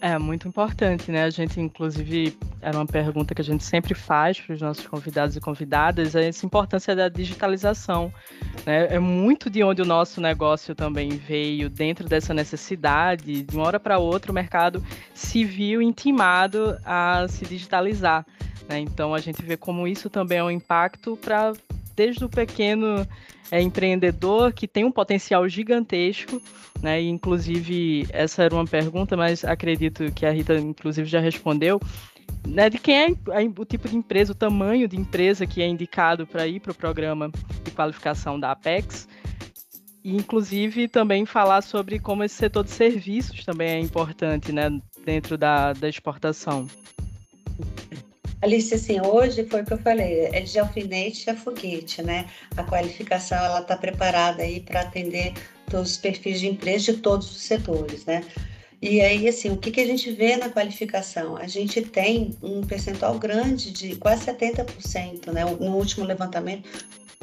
É 0.09 0.19
muito 0.19 0.47
importante, 0.47 1.11
né? 1.11 1.25
A 1.25 1.31
gente, 1.31 1.61
inclusive, 1.61 2.39
era 2.63 2.79
uma 2.79 2.87
pergunta 2.87 3.35
que 3.35 3.41
a 3.41 3.45
gente 3.45 3.65
sempre 3.65 3.93
faz 3.93 4.39
para 4.39 4.55
os 4.55 4.61
nossos 4.61 4.87
convidados 4.87 5.35
e 5.35 5.41
convidadas, 5.41 6.15
é 6.15 6.29
essa 6.29 6.47
importância 6.47 6.95
da 6.95 7.09
digitalização. 7.09 8.15
Né? 8.65 8.87
É 8.95 9.01
muito 9.01 9.51
de 9.51 9.65
onde 9.65 9.83
o 9.83 9.85
nosso 9.85 10.21
negócio 10.21 10.77
também 10.77 11.09
veio, 11.09 11.69
dentro 11.69 12.09
dessa 12.09 12.33
necessidade. 12.33 13.43
De 13.43 13.57
uma 13.57 13.67
hora 13.67 13.81
para 13.81 13.99
outra, 13.99 14.31
o 14.31 14.35
mercado 14.35 14.81
se 15.13 15.45
viu 15.45 15.83
intimado 15.83 16.79
a 16.85 17.27
se 17.29 17.45
digitalizar. 17.45 18.25
Né? 18.69 18.79
Então, 18.79 19.13
a 19.13 19.19
gente 19.19 19.43
vê 19.43 19.57
como 19.57 19.89
isso 19.89 20.09
também 20.09 20.39
é 20.39 20.45
um 20.45 20.51
impacto 20.53 21.17
para, 21.17 21.53
desde 21.97 22.25
o 22.25 22.29
pequeno 22.29 23.07
é, 23.51 23.61
empreendedor 23.61 24.53
que 24.53 24.69
tem 24.69 24.85
um 24.85 24.93
potencial 24.93 25.49
gigantesco, 25.49 26.41
né? 26.83 27.01
E, 27.01 27.09
inclusive, 27.09 28.07
essa 28.11 28.43
era 28.43 28.55
uma 28.55 28.67
pergunta, 28.67 29.17
mas 29.17 29.45
acredito 29.45 30.13
que 30.13 30.27
a 30.27 30.31
Rita, 30.31 30.57
inclusive, 30.59 31.09
já 31.09 31.21
respondeu. 31.21 31.81
Né, 32.47 32.69
de 32.69 32.79
quem 32.79 32.97
é 32.97 33.09
o 33.57 33.65
tipo 33.65 33.89
de 33.89 33.97
empresa, 33.97 34.33
o 34.33 34.35
tamanho 34.35 34.87
de 34.87 34.97
empresa 34.97 35.47
que 35.47 35.63
é 35.63 35.67
indicado 35.67 36.27
para 36.27 36.47
ir 36.47 36.61
para 36.61 36.73
o 36.73 36.75
programa 36.75 37.31
de 37.65 37.71
qualificação 37.71 38.39
da 38.39 38.53
Apex, 38.53 39.09
e 40.05 40.15
inclusive 40.15 40.87
também 40.87 41.27
falar 41.27 41.63
sobre 41.63 41.99
como 41.99 42.23
esse 42.23 42.37
setor 42.37 42.63
de 42.63 42.71
serviços 42.71 43.45
também 43.45 43.69
é 43.69 43.81
importante 43.81 44.53
né, 44.53 44.71
dentro 45.05 45.37
da, 45.37 45.73
da 45.73 45.89
exportação. 45.89 46.69
Alice, 48.43 48.75
assim, 48.75 49.01
hoje 49.01 49.47
foi 49.47 49.63
o 49.63 49.65
que 49.65 49.73
eu 49.73 49.79
falei, 49.79 50.27
é 50.27 50.41
de 50.41 50.59
alfinete 50.59 51.29
a 51.31 51.37
foguete, 51.37 52.03
né? 52.03 52.27
A 52.57 52.63
qualificação, 52.63 53.39
ela 53.39 53.61
está 53.61 53.77
preparada 53.77 54.43
aí 54.43 54.61
para 54.61 54.81
atender 54.81 55.33
todos 55.71 55.93
os 55.93 55.97
perfis 55.97 56.41
de 56.41 56.47
empresa 56.47 56.93
de 56.93 56.99
todos 56.99 57.31
os 57.31 57.43
setores, 57.43 58.05
né? 58.05 58.23
E 58.81 59.01
aí, 59.01 59.27
assim, 59.27 59.51
o 59.51 59.57
que, 59.57 59.71
que 59.71 59.81
a 59.81 59.87
gente 59.87 60.13
vê 60.13 60.37
na 60.37 60.51
qualificação? 60.51 61.37
A 61.37 61.47
gente 61.47 61.81
tem 61.81 62.37
um 62.43 62.61
percentual 62.61 63.19
grande 63.19 63.71
de 63.71 63.97
quase 63.97 64.27
70%, 64.27 65.33
né? 65.33 65.45
No 65.45 65.77
último 65.77 66.05
levantamento, 66.05 66.69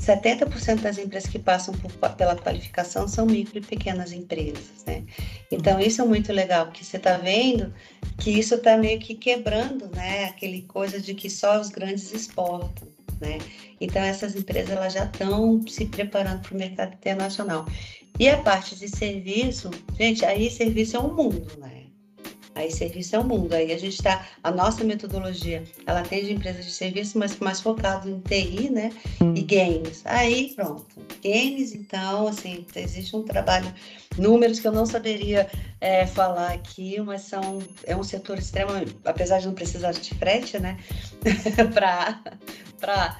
70% 0.03 0.81
das 0.81 0.97
empresas 0.97 1.29
que 1.29 1.39
passam 1.39 1.73
por, 1.75 1.91
pela 2.15 2.35
qualificação 2.35 3.07
são 3.07 3.25
micro 3.25 3.57
e 3.57 3.61
pequenas 3.61 4.11
empresas, 4.11 4.83
né? 4.85 5.03
Então, 5.49 5.79
isso 5.79 6.01
é 6.01 6.05
muito 6.05 6.31
legal, 6.33 6.65
porque 6.65 6.83
você 6.83 6.97
está 6.97 7.17
vendo 7.17 7.73
que 8.19 8.31
isso 8.31 8.55
está 8.55 8.77
meio 8.77 8.99
que 8.99 9.15
quebrando, 9.15 9.89
né? 9.95 10.25
Aquele 10.25 10.63
coisa 10.63 10.99
de 10.99 11.13
que 11.13 11.29
só 11.29 11.59
os 11.59 11.69
grandes 11.69 12.13
exportam, 12.13 12.87
né? 13.21 13.37
Então, 13.79 14.01
essas 14.01 14.35
empresas 14.35 14.71
elas 14.71 14.93
já 14.93 15.05
estão 15.05 15.65
se 15.67 15.85
preparando 15.85 16.41
para 16.41 16.53
o 16.53 16.57
mercado 16.57 16.93
internacional. 16.93 17.65
E 18.19 18.29
a 18.29 18.37
parte 18.37 18.75
de 18.75 18.87
serviço, 18.87 19.71
gente, 19.97 20.23
aí 20.23 20.49
serviço 20.51 20.97
é 20.97 20.99
um 20.99 21.13
mundo, 21.13 21.47
né? 21.57 21.72
Aí 22.55 22.71
serviço 22.71 23.15
é 23.15 23.19
o 23.19 23.23
mundo. 23.23 23.53
Aí 23.53 23.71
a 23.71 23.77
gente 23.77 23.95
está, 23.95 24.25
a 24.43 24.51
nossa 24.51 24.83
metodologia, 24.83 25.63
ela 25.85 26.01
atende 26.01 26.33
empresas 26.33 26.65
de 26.65 26.71
serviço, 26.71 27.17
mas 27.17 27.37
mais 27.39 27.59
focado 27.59 28.09
em 28.09 28.19
TI, 28.19 28.69
né? 28.69 28.91
E 29.35 29.41
games. 29.41 30.01
Aí 30.05 30.53
pronto. 30.55 30.85
Games, 31.23 31.73
então, 31.73 32.27
assim, 32.27 32.65
existe 32.75 33.15
um 33.15 33.23
trabalho, 33.23 33.73
números 34.17 34.59
que 34.59 34.67
eu 34.67 34.71
não 34.71 34.85
saberia 34.85 35.49
é, 35.81 36.05
falar 36.05 36.51
aqui, 36.51 36.99
mas 37.01 37.21
são 37.21 37.59
é 37.85 37.95
um 37.95 38.03
setor 38.03 38.37
extremamente, 38.37 38.95
apesar 39.05 39.39
de 39.39 39.47
não 39.47 39.53
precisar 39.53 39.91
de 39.91 40.13
frete, 40.15 40.59
né? 40.59 40.77
para 41.73 43.17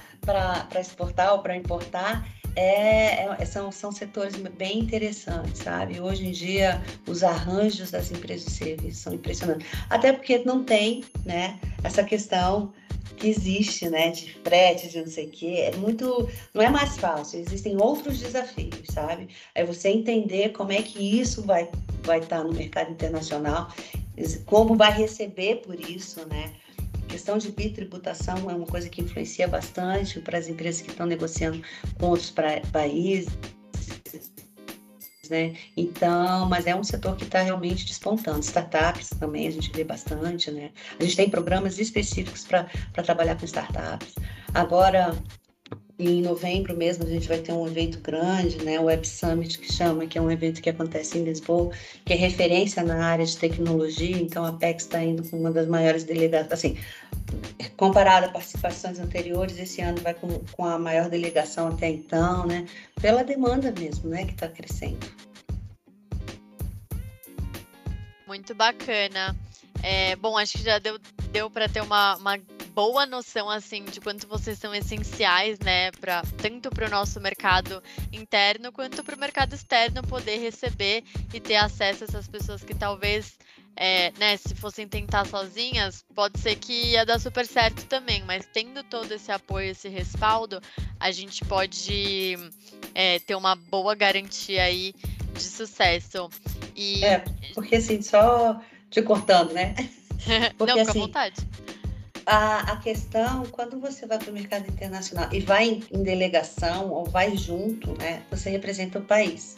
exportar 0.79 1.33
ou 1.33 1.39
para 1.39 1.55
importar 1.55 2.27
é, 2.55 3.25
é, 3.39 3.45
são, 3.45 3.71
são 3.71 3.91
setores 3.91 4.35
bem 4.35 4.79
interessantes, 4.79 5.61
sabe? 5.61 5.99
Hoje 5.99 6.27
em 6.27 6.31
dia, 6.31 6.81
os 7.07 7.23
arranjos 7.23 7.91
das 7.91 8.11
empresas 8.11 8.45
de 8.45 8.51
serviço 8.51 9.01
são 9.01 9.13
impressionantes. 9.13 9.67
Até 9.89 10.13
porque 10.13 10.39
não 10.39 10.63
tem 10.63 11.03
né, 11.25 11.59
essa 11.83 12.03
questão 12.03 12.71
que 13.17 13.27
existe, 13.27 13.89
né, 13.89 14.11
de 14.11 14.33
frete, 14.43 14.89
de 14.89 14.99
não 14.99 15.07
sei 15.07 15.27
o 15.27 15.29
quê, 15.29 15.71
é 15.71 15.75
muito, 15.77 16.29
não 16.53 16.61
é 16.61 16.69
mais 16.69 16.97
fácil, 16.97 17.39
existem 17.39 17.79
outros 17.79 18.19
desafios, 18.19 18.87
sabe? 18.89 19.27
É 19.53 19.63
você 19.63 19.89
entender 19.89 20.49
como 20.49 20.71
é 20.71 20.81
que 20.81 21.19
isso 21.21 21.41
vai 21.43 21.69
vai 22.03 22.19
estar 22.19 22.43
no 22.43 22.53
mercado 22.53 22.91
internacional, 22.91 23.69
como 24.45 24.75
vai 24.75 24.91
receber 24.91 25.61
por 25.61 25.79
isso, 25.79 26.27
né? 26.27 26.53
Questão 27.07 27.37
de 27.37 27.51
bitributação 27.51 28.49
é 28.49 28.55
uma 28.55 28.65
coisa 28.65 28.89
que 28.89 29.01
influencia 29.01 29.47
bastante 29.47 30.19
para 30.19 30.37
as 30.37 30.47
empresas 30.47 30.81
que 30.81 30.89
estão 30.89 31.05
negociando 31.05 31.61
com 31.99 32.07
outros 32.07 32.33
países. 32.71 33.31
Né? 35.29 35.55
Então, 35.77 36.49
mas 36.49 36.67
é 36.67 36.75
um 36.75 36.83
setor 36.83 37.15
que 37.15 37.23
está 37.23 37.41
realmente 37.41 37.85
despontando. 37.85 38.41
Startups 38.41 39.09
também 39.19 39.47
a 39.47 39.51
gente 39.51 39.71
vê 39.71 39.83
bastante, 39.83 40.51
né? 40.51 40.71
A 40.99 41.03
gente 41.03 41.15
tem 41.15 41.29
programas 41.29 41.79
específicos 41.79 42.45
para 42.45 42.67
trabalhar 43.03 43.37
com 43.37 43.45
startups. 43.45 44.15
Agora, 44.53 45.15
em 45.99 46.21
novembro 46.21 46.75
mesmo 46.75 47.05
a 47.05 47.09
gente 47.09 47.27
vai 47.27 47.37
ter 47.37 47.53
um 47.53 47.67
evento 47.67 47.99
grande, 47.99 48.63
né, 48.63 48.79
o 48.79 48.85
Web 48.85 49.07
Summit 49.07 49.59
que 49.59 49.71
chama, 49.71 50.07
que 50.07 50.17
é 50.17 50.21
um 50.21 50.31
evento 50.31 50.61
que 50.61 50.69
acontece 50.69 51.17
em 51.17 51.23
Lisboa, 51.23 51.71
que 52.03 52.13
é 52.13 52.15
referência 52.15 52.83
na 52.83 53.05
área 53.05 53.25
de 53.25 53.37
tecnologia, 53.37 54.17
então 54.17 54.43
a 54.43 54.49
Apex 54.49 54.83
está 54.83 55.03
indo 55.03 55.27
com 55.29 55.37
uma 55.37 55.51
das 55.51 55.67
maiores 55.67 56.03
delegações, 56.03 56.51
assim, 56.51 56.77
comparado 57.77 58.25
a 58.27 58.29
participações 58.29 58.99
anteriores, 58.99 59.57
esse 59.59 59.81
ano 59.81 60.01
vai 60.01 60.13
com, 60.13 60.39
com 60.51 60.65
a 60.65 60.79
maior 60.79 61.09
delegação 61.09 61.67
até 61.67 61.89
então, 61.89 62.45
né, 62.47 62.65
pela 62.99 63.23
demanda 63.23 63.71
mesmo, 63.71 64.09
né, 64.09 64.25
que 64.25 64.33
está 64.33 64.47
crescendo. 64.47 65.05
Muito 68.25 68.55
bacana. 68.55 69.35
É, 69.83 70.15
bom, 70.15 70.37
acho 70.37 70.53
que 70.53 70.63
já 70.63 70.79
deu, 70.79 70.97
deu 71.31 71.51
para 71.51 71.67
ter 71.67 71.81
uma, 71.81 72.15
uma 72.15 72.39
boa 72.73 73.05
noção 73.05 73.49
assim 73.49 73.85
de 73.85 74.01
quanto 74.01 74.27
vocês 74.27 74.57
são 74.57 74.73
essenciais, 74.73 75.59
né, 75.59 75.91
para 75.91 76.23
tanto 76.37 76.69
para 76.69 76.87
o 76.87 76.89
nosso 76.89 77.19
mercado 77.19 77.81
interno 78.11 78.71
quanto 78.71 79.03
para 79.03 79.15
o 79.15 79.19
mercado 79.19 79.53
externo 79.53 80.01
poder 80.03 80.37
receber 80.37 81.03
e 81.33 81.39
ter 81.39 81.55
acesso 81.55 82.03
a 82.03 82.07
essas 82.07 82.27
pessoas 82.27 82.63
que 82.63 82.73
talvez 82.73 83.37
é, 83.75 84.11
né, 84.19 84.37
se 84.37 84.55
fossem 84.55 84.87
tentar 84.87 85.25
sozinhas, 85.25 86.03
pode 86.13 86.39
ser 86.39 86.55
que 86.55 86.91
ia 86.91 87.05
dar 87.05 87.19
super 87.19 87.45
certo 87.45 87.85
também, 87.85 88.23
mas 88.23 88.47
tendo 88.51 88.83
todo 88.83 89.11
esse 89.11 89.31
apoio, 89.31 89.71
esse 89.71 89.89
respaldo, 89.89 90.61
a 90.99 91.11
gente 91.11 91.43
pode 91.45 92.37
é, 92.93 93.19
ter 93.19 93.35
uma 93.35 93.55
boa 93.55 93.95
garantia 93.95 94.63
aí 94.63 94.93
de 95.33 95.43
sucesso. 95.43 96.29
E... 96.75 97.03
É, 97.03 97.23
porque 97.53 97.77
assim, 97.77 98.01
só 98.01 98.61
te 98.89 99.01
cortando, 99.01 99.53
né? 99.53 99.73
Porque, 100.57 100.71
Não, 100.71 100.79
fica 100.79 100.91
assim, 100.91 100.99
à 100.99 101.01
vontade 101.01 101.35
a, 102.25 102.73
a 102.73 102.77
questão, 102.77 103.45
quando 103.51 103.79
você 103.79 104.05
vai 104.05 104.17
para 104.17 104.29
o 104.29 104.33
mercado 104.33 104.69
internacional 104.69 105.27
e 105.31 105.39
vai 105.39 105.65
em, 105.65 105.83
em, 105.91 106.03
delegação 106.03 106.89
ou 106.91 107.05
vai 107.05 107.35
junto, 107.35 107.97
né, 107.99 108.21
você 108.29 108.49
representa 108.49 108.99
o 108.99 109.03
país. 109.03 109.55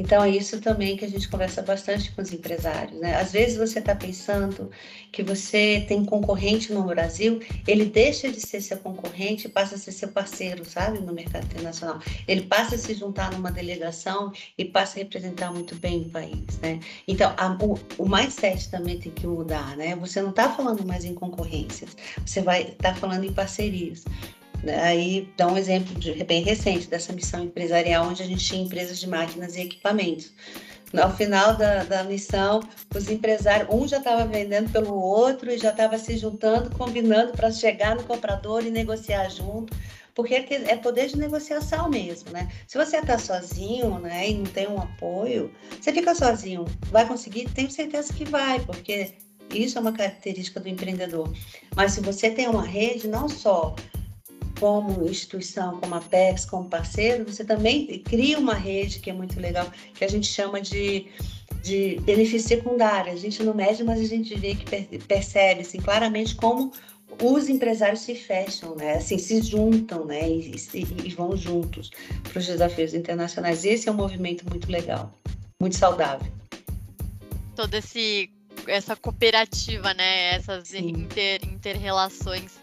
Então, 0.00 0.24
é 0.24 0.30
isso 0.30 0.58
também 0.62 0.96
que 0.96 1.04
a 1.04 1.08
gente 1.08 1.28
conversa 1.28 1.60
bastante 1.60 2.10
com 2.12 2.22
os 2.22 2.32
empresários. 2.32 2.98
Né? 2.98 3.16
Às 3.16 3.32
vezes 3.32 3.58
você 3.58 3.80
está 3.80 3.94
pensando 3.94 4.70
que 5.12 5.22
você 5.22 5.84
tem 5.86 6.06
concorrente 6.06 6.72
no 6.72 6.82
Brasil, 6.84 7.38
ele 7.68 7.84
deixa 7.84 8.32
de 8.32 8.40
ser 8.40 8.62
seu 8.62 8.78
concorrente 8.78 9.46
e 9.46 9.50
passa 9.50 9.74
a 9.74 9.78
ser 9.78 9.92
seu 9.92 10.08
parceiro, 10.08 10.64
sabe, 10.64 11.00
no 11.00 11.12
mercado 11.12 11.44
internacional. 11.44 12.00
Ele 12.26 12.42
passa 12.42 12.76
a 12.76 12.78
se 12.78 12.94
juntar 12.94 13.30
numa 13.30 13.52
delegação 13.52 14.32
e 14.56 14.64
passa 14.64 14.98
a 14.98 15.02
representar 15.02 15.52
muito 15.52 15.74
bem 15.74 16.00
o 16.00 16.08
país. 16.08 16.58
Né? 16.62 16.80
Então, 17.06 17.34
a, 17.36 17.58
o, 17.62 17.78
o 17.98 18.08
mindset 18.08 18.70
também 18.70 18.98
tem 18.98 19.12
que 19.12 19.26
mudar. 19.26 19.76
Né? 19.76 19.94
Você 19.96 20.22
não 20.22 20.30
está 20.30 20.48
falando 20.48 20.82
mais 20.86 21.04
em 21.04 21.14
concorrências, 21.14 21.94
você 22.24 22.40
vai 22.40 22.62
estar 22.62 22.94
tá 22.94 22.94
falando 22.94 23.24
em 23.24 23.32
parcerias. 23.34 24.02
Aí 24.82 25.28
dá 25.36 25.46
um 25.46 25.56
exemplo 25.56 25.94
de, 25.98 26.22
bem 26.24 26.42
recente 26.42 26.86
dessa 26.86 27.12
missão 27.12 27.44
empresarial, 27.44 28.06
onde 28.06 28.22
a 28.22 28.26
gente 28.26 28.44
tinha 28.44 28.62
empresas 28.62 28.98
de 28.98 29.08
máquinas 29.08 29.56
e 29.56 29.62
equipamentos. 29.62 30.32
Ao 30.98 31.14
final 31.14 31.56
da, 31.56 31.84
da 31.84 32.02
missão, 32.02 32.60
os 32.94 33.08
empresários, 33.08 33.72
um 33.72 33.86
já 33.86 33.98
estava 33.98 34.26
vendendo 34.26 34.72
pelo 34.72 34.92
outro 34.92 35.50
e 35.50 35.56
já 35.56 35.70
estava 35.70 35.96
se 35.98 36.16
juntando, 36.18 36.76
combinando 36.76 37.32
para 37.32 37.52
chegar 37.52 37.94
no 37.94 38.02
comprador 38.02 38.66
e 38.66 38.70
negociar 38.70 39.28
junto, 39.28 39.72
porque 40.16 40.34
é, 40.34 40.46
é 40.72 40.76
poder 40.76 41.06
de 41.06 41.16
negociação 41.16 41.88
mesmo, 41.88 42.32
né? 42.32 42.50
Se 42.66 42.76
você 42.76 42.96
está 42.96 43.16
sozinho, 43.18 44.00
né, 44.00 44.30
e 44.30 44.34
não 44.34 44.44
tem 44.44 44.68
um 44.68 44.78
apoio, 44.78 45.52
você 45.80 45.92
fica 45.92 46.12
sozinho, 46.12 46.64
vai 46.90 47.06
conseguir? 47.06 47.48
Tenho 47.50 47.70
certeza 47.70 48.12
que 48.12 48.24
vai, 48.24 48.58
porque 48.58 49.14
isso 49.54 49.78
é 49.78 49.80
uma 49.80 49.92
característica 49.92 50.58
do 50.58 50.68
empreendedor. 50.68 51.32
Mas 51.76 51.92
se 51.92 52.00
você 52.00 52.30
tem 52.30 52.48
uma 52.48 52.64
rede, 52.64 53.06
não 53.06 53.28
só 53.28 53.76
como 54.60 55.08
instituição, 55.08 55.80
como 55.80 55.94
a 55.94 56.00
PEX, 56.00 56.44
como 56.44 56.68
parceiro, 56.68 57.24
você 57.24 57.42
também 57.42 57.86
cria 58.00 58.38
uma 58.38 58.52
rede 58.52 59.00
que 59.00 59.08
é 59.08 59.12
muito 59.12 59.40
legal, 59.40 59.66
que 59.94 60.04
a 60.04 60.08
gente 60.08 60.26
chama 60.26 60.60
de, 60.60 61.06
de 61.62 61.98
benefício 62.02 62.46
secundário. 62.46 63.10
A 63.10 63.16
gente 63.16 63.42
não 63.42 63.54
mede, 63.54 63.82
mas 63.82 63.98
a 63.98 64.04
gente 64.04 64.34
vê 64.34 64.54
que 64.54 64.98
percebe 64.98 65.62
assim, 65.62 65.80
claramente 65.80 66.34
como 66.34 66.70
os 67.22 67.48
empresários 67.48 68.00
se 68.00 68.14
fecham, 68.14 68.76
né? 68.76 68.98
Assim, 68.98 69.16
se 69.16 69.40
juntam, 69.42 70.04
né? 70.04 70.28
E, 70.28 70.54
e, 70.74 71.06
e 71.06 71.14
vão 71.14 71.34
juntos 71.34 71.90
para 72.22 72.38
os 72.38 72.46
desafios 72.46 72.92
internacionais. 72.92 73.64
Esse 73.64 73.88
é 73.88 73.92
um 73.92 73.96
movimento 73.96 74.48
muito 74.48 74.70
legal, 74.70 75.18
muito 75.58 75.76
saudável. 75.76 76.30
Todo 77.56 77.74
esse 77.74 78.30
essa 78.66 78.94
cooperativa, 78.94 79.94
né? 79.94 80.34
Essas 80.34 80.74
inter, 80.74 81.40
inter-relações 81.44 82.59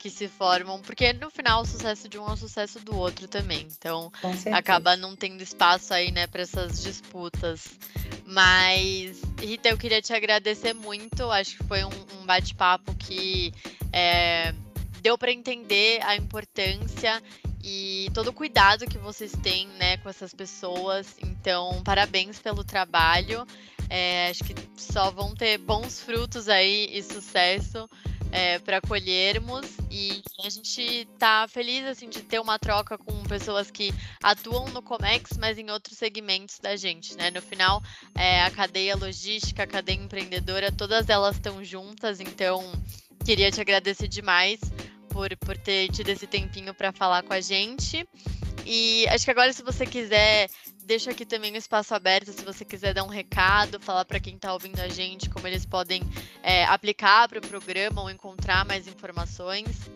que 0.00 0.08
se 0.08 0.26
formam, 0.28 0.80
porque 0.80 1.12
no 1.12 1.30
final 1.30 1.60
o 1.60 1.66
sucesso 1.66 2.08
de 2.08 2.18
um 2.18 2.26
é 2.26 2.32
o 2.32 2.36
sucesso 2.36 2.80
do 2.80 2.96
outro 2.96 3.28
também. 3.28 3.68
Então 3.78 4.10
acaba 4.50 4.96
não 4.96 5.14
tendo 5.14 5.42
espaço 5.42 5.92
aí, 5.92 6.10
né, 6.10 6.26
para 6.26 6.40
essas 6.40 6.82
disputas. 6.82 7.78
Mas, 8.24 9.20
Rita, 9.38 9.68
eu 9.68 9.76
queria 9.76 10.00
te 10.00 10.14
agradecer 10.14 10.72
muito. 10.72 11.30
Acho 11.30 11.58
que 11.58 11.64
foi 11.64 11.84
um, 11.84 11.90
um 12.18 12.24
bate-papo 12.24 12.94
que 12.94 13.52
é, 13.92 14.54
deu 15.02 15.18
para 15.18 15.32
entender 15.32 16.00
a 16.02 16.16
importância 16.16 17.22
e 17.62 18.10
todo 18.14 18.28
o 18.28 18.32
cuidado 18.32 18.86
que 18.86 18.96
vocês 18.96 19.32
têm 19.42 19.68
né, 19.78 19.98
com 19.98 20.08
essas 20.08 20.32
pessoas. 20.32 21.14
Então, 21.22 21.82
parabéns 21.84 22.38
pelo 22.38 22.64
trabalho. 22.64 23.46
É, 23.90 24.30
acho 24.30 24.44
que 24.44 24.54
só 24.78 25.10
vão 25.10 25.34
ter 25.34 25.58
bons 25.58 26.00
frutos 26.00 26.48
aí 26.48 26.88
e 26.90 27.02
sucesso 27.02 27.86
é, 28.32 28.58
para 28.58 28.80
colhermos 28.80 29.66
e 29.90 30.22
a 30.44 30.48
gente 30.48 30.80
está 30.80 31.46
feliz 31.48 31.84
assim 31.86 32.08
de 32.08 32.22
ter 32.22 32.38
uma 32.38 32.58
troca 32.58 32.96
com 32.96 33.22
pessoas 33.24 33.70
que 33.70 33.92
atuam 34.22 34.68
no 34.68 34.82
Comex, 34.82 35.36
mas 35.38 35.58
em 35.58 35.70
outros 35.70 35.98
segmentos 35.98 36.58
da 36.58 36.76
gente, 36.76 37.16
né? 37.16 37.30
No 37.30 37.42
final, 37.42 37.82
é, 38.14 38.42
a 38.42 38.50
cadeia 38.50 38.96
logística, 38.96 39.62
a 39.62 39.66
cadeia 39.66 39.96
empreendedora, 39.96 40.70
todas 40.72 41.08
elas 41.08 41.36
estão 41.36 41.64
juntas, 41.64 42.20
então 42.20 42.72
queria 43.24 43.50
te 43.50 43.60
agradecer 43.60 44.08
demais 44.08 44.60
por, 45.08 45.36
por 45.36 45.56
ter 45.56 45.88
tido 45.90 46.08
esse 46.08 46.26
tempinho 46.26 46.72
para 46.72 46.92
falar 46.92 47.22
com 47.22 47.32
a 47.32 47.40
gente. 47.40 48.06
E 48.64 49.06
acho 49.08 49.24
que 49.24 49.30
agora, 49.30 49.52
se 49.52 49.62
você 49.62 49.84
quiser 49.84 50.48
deixo 50.84 51.10
aqui 51.10 51.24
também 51.24 51.52
o 51.52 51.56
espaço 51.56 51.94
aberto 51.94 52.32
se 52.32 52.44
você 52.44 52.64
quiser 52.64 52.94
dar 52.94 53.04
um 53.04 53.08
recado, 53.08 53.80
falar 53.80 54.04
para 54.04 54.20
quem 54.20 54.34
está 54.34 54.52
ouvindo 54.52 54.80
a 54.80 54.88
gente 54.88 55.30
como 55.30 55.46
eles 55.46 55.64
podem 55.64 56.02
é, 56.42 56.64
aplicar 56.64 57.28
para 57.28 57.38
o 57.38 57.42
programa 57.42 58.02
ou 58.02 58.10
encontrar 58.10 58.64
mais 58.64 58.86
informações. 58.86 59.90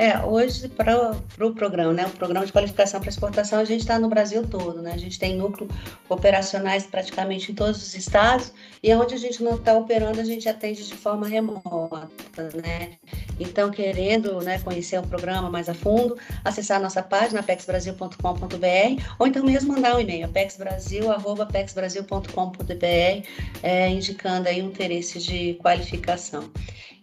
É, 0.00 0.16
hoje 0.20 0.68
para 0.68 1.10
o 1.10 1.16
pro 1.36 1.52
programa, 1.52 1.92
né, 1.92 2.06
o 2.06 2.10
programa 2.10 2.46
de 2.46 2.52
qualificação 2.52 3.00
para 3.00 3.08
exportação, 3.08 3.58
a 3.58 3.64
gente 3.64 3.80
está 3.80 3.98
no 3.98 4.08
Brasil 4.08 4.46
todo, 4.46 4.80
né? 4.80 4.92
A 4.92 4.96
gente 4.96 5.18
tem 5.18 5.34
núcleo 5.34 5.66
operacionais 6.08 6.86
praticamente 6.86 7.50
em 7.50 7.54
todos 7.56 7.82
os 7.82 7.96
estados 7.96 8.52
e 8.80 8.94
onde 8.94 9.14
a 9.14 9.18
gente 9.18 9.42
não 9.42 9.56
está 9.56 9.74
operando, 9.74 10.20
a 10.20 10.24
gente 10.24 10.48
atende 10.48 10.86
de 10.86 10.94
forma 10.94 11.26
remota, 11.26 12.48
né? 12.62 12.92
Então, 13.40 13.72
querendo 13.72 14.40
né, 14.40 14.60
conhecer 14.60 15.00
o 15.00 15.02
programa 15.02 15.50
mais 15.50 15.68
a 15.68 15.74
fundo, 15.74 16.16
acessar 16.44 16.76
a 16.76 16.80
nossa 16.80 17.02
página 17.02 17.40
apexbrasil.com.br 17.40 19.02
ou 19.18 19.26
então 19.26 19.44
mesmo 19.44 19.72
mandar 19.72 19.96
um 19.96 20.00
e-mail 20.00 20.26
apexbrasil@apexbrasil.com.br, 20.26 23.26
é, 23.64 23.88
indicando 23.88 24.48
aí 24.48 24.62
um 24.62 24.68
interesse 24.68 25.18
de 25.18 25.54
qualificação. 25.54 26.48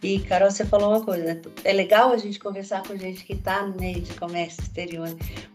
E, 0.05 0.19
Carol, 0.19 0.51
você 0.51 0.63
falou 0.63 0.89
uma 0.89 1.03
coisa, 1.03 1.23
né? 1.23 1.41
É 1.63 1.73
legal 1.73 2.11
a 2.11 2.17
gente 2.17 2.37
conversar 2.37 2.83
com 2.83 2.95
gente 2.95 3.25
que 3.25 3.33
está 3.33 3.65
no 3.65 3.75
meio 3.75 4.01
de 4.01 4.13
comércio 4.13 4.61
exterior, 4.61 5.09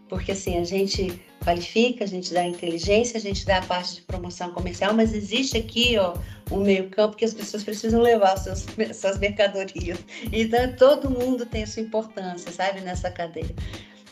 porque 0.09 0.33
assim, 0.33 0.57
a 0.57 0.63
gente 0.65 1.23
qualifica, 1.41 2.03
a 2.03 2.07
gente 2.07 2.33
dá 2.33 2.43
inteligência, 2.43 3.17
a 3.17 3.21
gente 3.21 3.45
dá 3.45 3.59
a 3.59 3.61
parte 3.61 3.95
de 3.95 4.01
promoção 4.01 4.51
comercial, 4.51 4.93
mas 4.93 5.13
existe 5.13 5.57
aqui, 5.57 5.97
ó, 5.97 6.15
um 6.51 6.59
meio 6.59 6.89
campo 6.89 7.15
que 7.15 7.23
as 7.23 7.33
pessoas 7.33 7.63
precisam 7.63 8.01
levar 8.01 8.35
seus, 8.35 8.65
suas 8.93 9.17
mercadorias. 9.19 9.99
Então, 10.33 10.73
todo 10.73 11.09
mundo 11.09 11.45
tem 11.45 11.65
sua 11.65 11.83
importância, 11.83 12.51
sabe, 12.51 12.81
nessa 12.81 13.09
cadeia. 13.09 13.55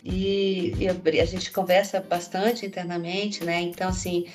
e, 0.06 0.74
e, 0.80 1.20
a 1.20 1.26
gente 1.26 1.52
conversa 1.52 2.00
bastante 2.00 2.66
internamente, 2.66 3.44
né? 3.44 3.60
Então, 3.60 3.90
assim, 3.90 4.26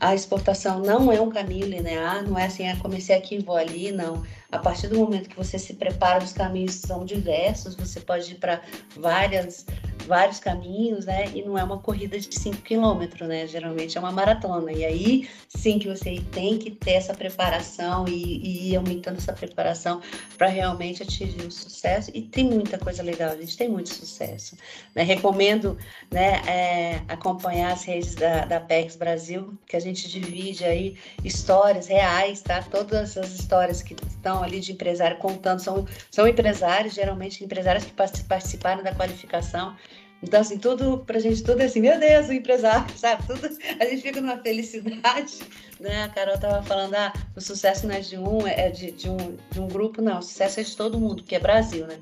a 0.00 0.14
exportação 0.14 0.78
não 0.78 1.12
é 1.12 1.20
um 1.20 1.28
caminho 1.28 1.66
linear, 1.66 2.26
não 2.26 2.38
é 2.38 2.46
assim, 2.46 2.66
ah, 2.66 2.76
comecei 2.80 3.14
aqui 3.14 3.34
e 3.34 3.42
vou 3.42 3.56
ali, 3.58 3.92
não. 3.92 4.22
A 4.52 4.58
partir 4.58 4.88
do 4.88 4.98
momento 4.98 5.28
que 5.28 5.36
você 5.36 5.58
se 5.58 5.74
prepara, 5.74 6.24
os 6.24 6.32
caminhos 6.32 6.74
são 6.74 7.04
diversos, 7.04 7.76
você 7.76 8.00
pode 8.00 8.32
ir 8.32 8.34
para 8.36 8.60
várias 8.96 9.64
vários 10.06 10.38
caminhos, 10.38 11.06
né? 11.06 11.30
E 11.34 11.42
não 11.42 11.56
é 11.58 11.64
uma 11.64 11.78
corrida 11.78 12.18
de 12.18 12.34
5 12.34 12.62
quilômetros, 12.62 13.28
né? 13.28 13.46
Geralmente 13.46 13.96
é 13.96 14.00
uma 14.00 14.12
maratona. 14.12 14.72
E 14.72 14.84
aí 14.84 15.28
sim 15.48 15.78
que 15.78 15.88
você 15.88 16.22
tem 16.32 16.58
que 16.58 16.70
ter 16.70 16.92
essa 16.92 17.12
preparação 17.12 18.06
e, 18.06 18.12
e 18.12 18.70
ir 18.70 18.76
aumentando 18.76 19.18
essa 19.18 19.32
preparação 19.32 20.00
para 20.38 20.48
realmente 20.48 21.02
atingir 21.02 21.46
o 21.46 21.50
sucesso. 21.50 22.10
E 22.14 22.22
tem 22.22 22.44
muita 22.44 22.78
coisa 22.78 23.02
legal, 23.02 23.30
a 23.30 23.36
gente 23.36 23.56
tem 23.56 23.68
muito 23.68 23.88
sucesso. 23.88 24.56
Né? 24.94 25.02
Recomendo 25.02 25.76
né, 26.10 26.40
é, 26.46 27.02
acompanhar 27.08 27.72
as 27.72 27.84
redes 27.84 28.14
da, 28.14 28.44
da 28.44 28.60
PEX 28.60 28.96
Brasil, 28.96 29.54
que 29.66 29.76
a 29.76 29.80
gente 29.80 30.08
divide 30.08 30.64
aí 30.64 30.96
histórias 31.24 31.86
reais, 31.86 32.40
tá? 32.42 32.62
Todas 32.62 33.16
as 33.16 33.32
histórias 33.32 33.82
que 33.82 33.94
estão 34.06 34.42
ali 34.42 34.60
de 34.60 34.72
empresário 34.72 35.16
contando 35.18 35.60
são, 35.60 35.86
são 36.10 36.26
empresários, 36.26 36.94
geralmente 36.94 37.42
empresários 37.44 37.84
que 37.84 37.92
participaram 37.92 38.82
da 38.82 38.94
qualificação 38.94 39.76
então, 40.22 40.40
assim, 40.40 40.58
tudo, 40.58 40.98
pra 40.98 41.18
gente, 41.18 41.42
tudo 41.42 41.60
é 41.62 41.64
assim, 41.64 41.80
meu 41.80 41.98
Deus, 41.98 42.28
o 42.28 42.32
empresário, 42.32 42.86
sabe? 42.96 43.26
Tudo, 43.26 43.48
a 43.78 43.84
gente 43.86 44.02
fica 44.02 44.20
numa 44.20 44.38
felicidade, 44.38 45.38
né? 45.80 46.04
A 46.04 46.08
Carol 46.08 46.38
tava 46.38 46.62
falando, 46.62 46.94
ah, 46.94 47.12
o 47.34 47.40
sucesso 47.40 47.86
não 47.86 47.94
é 47.94 48.00
de 48.00 48.18
um, 48.18 48.46
é 48.46 48.70
de, 48.70 48.90
de, 48.92 49.08
um, 49.08 49.36
de 49.50 49.60
um 49.60 49.68
grupo, 49.68 50.02
não, 50.02 50.18
o 50.18 50.22
sucesso 50.22 50.60
é 50.60 50.62
de 50.62 50.76
todo 50.76 51.00
mundo, 51.00 51.22
que 51.22 51.34
é 51.34 51.38
Brasil, 51.38 51.86
né? 51.86 51.98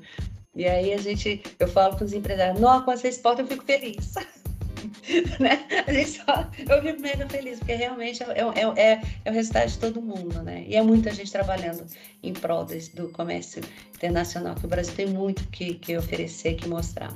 E 0.55 0.65
aí 0.65 0.93
a 0.93 0.97
gente, 0.97 1.41
eu 1.57 1.67
falo 1.67 1.97
com 1.97 2.03
os 2.03 2.11
empresários, 2.11 2.59
não, 2.59 2.81
quando 2.83 2.97
você 2.97 3.07
exporta 3.07 3.41
eu 3.41 3.47
fico 3.47 3.63
feliz. 3.63 4.13
né? 5.39 5.65
A 5.87 5.93
gente 5.93 6.09
só, 6.09 6.49
eu 6.57 6.81
fico 6.81 7.01
mega 7.01 7.27
feliz, 7.29 7.59
porque 7.59 7.75
realmente 7.75 8.21
é, 8.23 8.27
é, 8.27 8.81
é, 8.81 9.01
é, 9.25 9.31
o 9.31 9.33
resultado 9.33 9.69
de 9.69 9.77
todo 9.77 10.01
mundo, 10.01 10.41
né? 10.43 10.65
E 10.67 10.75
é 10.75 10.81
muita 10.81 11.11
gente 11.13 11.31
trabalhando 11.31 11.85
em 12.21 12.33
prol 12.33 12.65
do 12.93 13.09
comércio 13.09 13.63
internacional, 13.95 14.55
que 14.55 14.65
o 14.65 14.69
Brasil 14.69 14.93
tem 14.93 15.07
muito 15.07 15.47
que, 15.47 15.75
que 15.75 15.97
oferecer, 15.97 16.55
que 16.55 16.67
mostrar. 16.67 17.13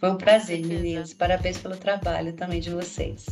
Foi 0.00 0.10
um 0.10 0.16
prazer, 0.16 0.64
meninas. 0.64 1.12
Parabéns 1.12 1.58
pelo 1.58 1.76
trabalho 1.76 2.32
também 2.32 2.58
de 2.58 2.70
vocês. 2.70 3.26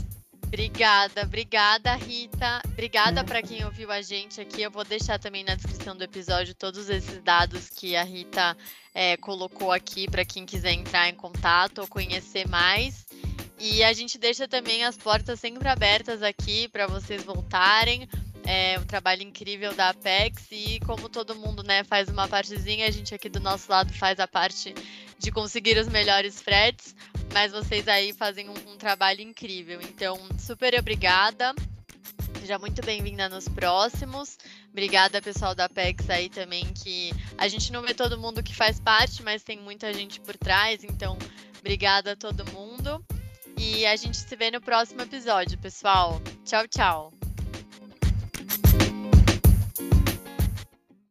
Obrigada, 0.46 1.22
obrigada, 1.22 1.94
Rita. 1.94 2.60
Obrigada 2.66 3.20
é. 3.20 3.24
para 3.24 3.42
quem 3.42 3.64
ouviu 3.64 3.90
a 3.90 4.02
gente 4.02 4.40
aqui. 4.40 4.62
Eu 4.62 4.70
vou 4.70 4.84
deixar 4.84 5.18
também 5.18 5.42
na 5.44 5.54
descrição 5.54 5.96
do 5.96 6.04
episódio 6.04 6.54
todos 6.54 6.90
esses 6.90 7.22
dados 7.22 7.70
que 7.70 7.96
a 7.96 8.02
Rita 8.02 8.56
é, 8.94 9.16
colocou 9.16 9.72
aqui 9.72 10.10
para 10.10 10.26
quem 10.26 10.44
quiser 10.44 10.72
entrar 10.72 11.08
em 11.08 11.14
contato 11.14 11.78
ou 11.78 11.86
conhecer 11.86 12.46
mais. 12.46 13.06
E 13.58 13.82
a 13.82 13.92
gente 13.92 14.18
deixa 14.18 14.46
também 14.46 14.84
as 14.84 14.96
portas 14.96 15.40
sempre 15.40 15.66
abertas 15.68 16.22
aqui 16.22 16.68
para 16.68 16.86
vocês 16.86 17.24
voltarem 17.24 18.08
é, 18.48 18.78
trabalho 18.80 19.22
incrível 19.22 19.74
da 19.74 19.90
Apex 19.90 20.46
e 20.50 20.80
como 20.80 21.10
todo 21.10 21.34
mundo 21.34 21.62
né, 21.62 21.84
faz 21.84 22.08
uma 22.08 22.26
partezinha, 22.26 22.86
a 22.86 22.90
gente 22.90 23.14
aqui 23.14 23.28
do 23.28 23.38
nosso 23.38 23.70
lado 23.70 23.92
faz 23.92 24.18
a 24.18 24.26
parte 24.26 24.74
de 25.18 25.30
conseguir 25.30 25.76
os 25.76 25.86
melhores 25.86 26.40
fretes, 26.40 26.96
mas 27.34 27.52
vocês 27.52 27.86
aí 27.86 28.14
fazem 28.14 28.48
um, 28.48 28.54
um 28.72 28.78
trabalho 28.78 29.20
incrível. 29.20 29.82
Então, 29.82 30.18
super 30.38 30.74
obrigada. 30.78 31.54
Seja 32.40 32.58
muito 32.58 32.80
bem-vinda 32.80 33.28
nos 33.28 33.46
próximos. 33.46 34.38
Obrigada, 34.70 35.20
pessoal 35.20 35.54
da 35.54 35.66
Apex 35.66 36.08
aí 36.08 36.30
também, 36.30 36.64
que 36.72 37.12
a 37.36 37.48
gente 37.48 37.70
não 37.70 37.82
vê 37.82 37.92
todo 37.92 38.18
mundo 38.18 38.42
que 38.42 38.54
faz 38.54 38.80
parte, 38.80 39.22
mas 39.22 39.42
tem 39.42 39.58
muita 39.58 39.92
gente 39.92 40.20
por 40.20 40.38
trás, 40.38 40.82
então 40.82 41.18
obrigada 41.58 42.12
a 42.12 42.16
todo 42.16 42.50
mundo. 42.50 43.04
E 43.58 43.84
a 43.84 43.94
gente 43.94 44.16
se 44.16 44.36
vê 44.36 44.50
no 44.50 44.60
próximo 44.62 45.02
episódio, 45.02 45.58
pessoal. 45.58 46.18
Tchau, 46.46 46.66
tchau. 46.66 47.17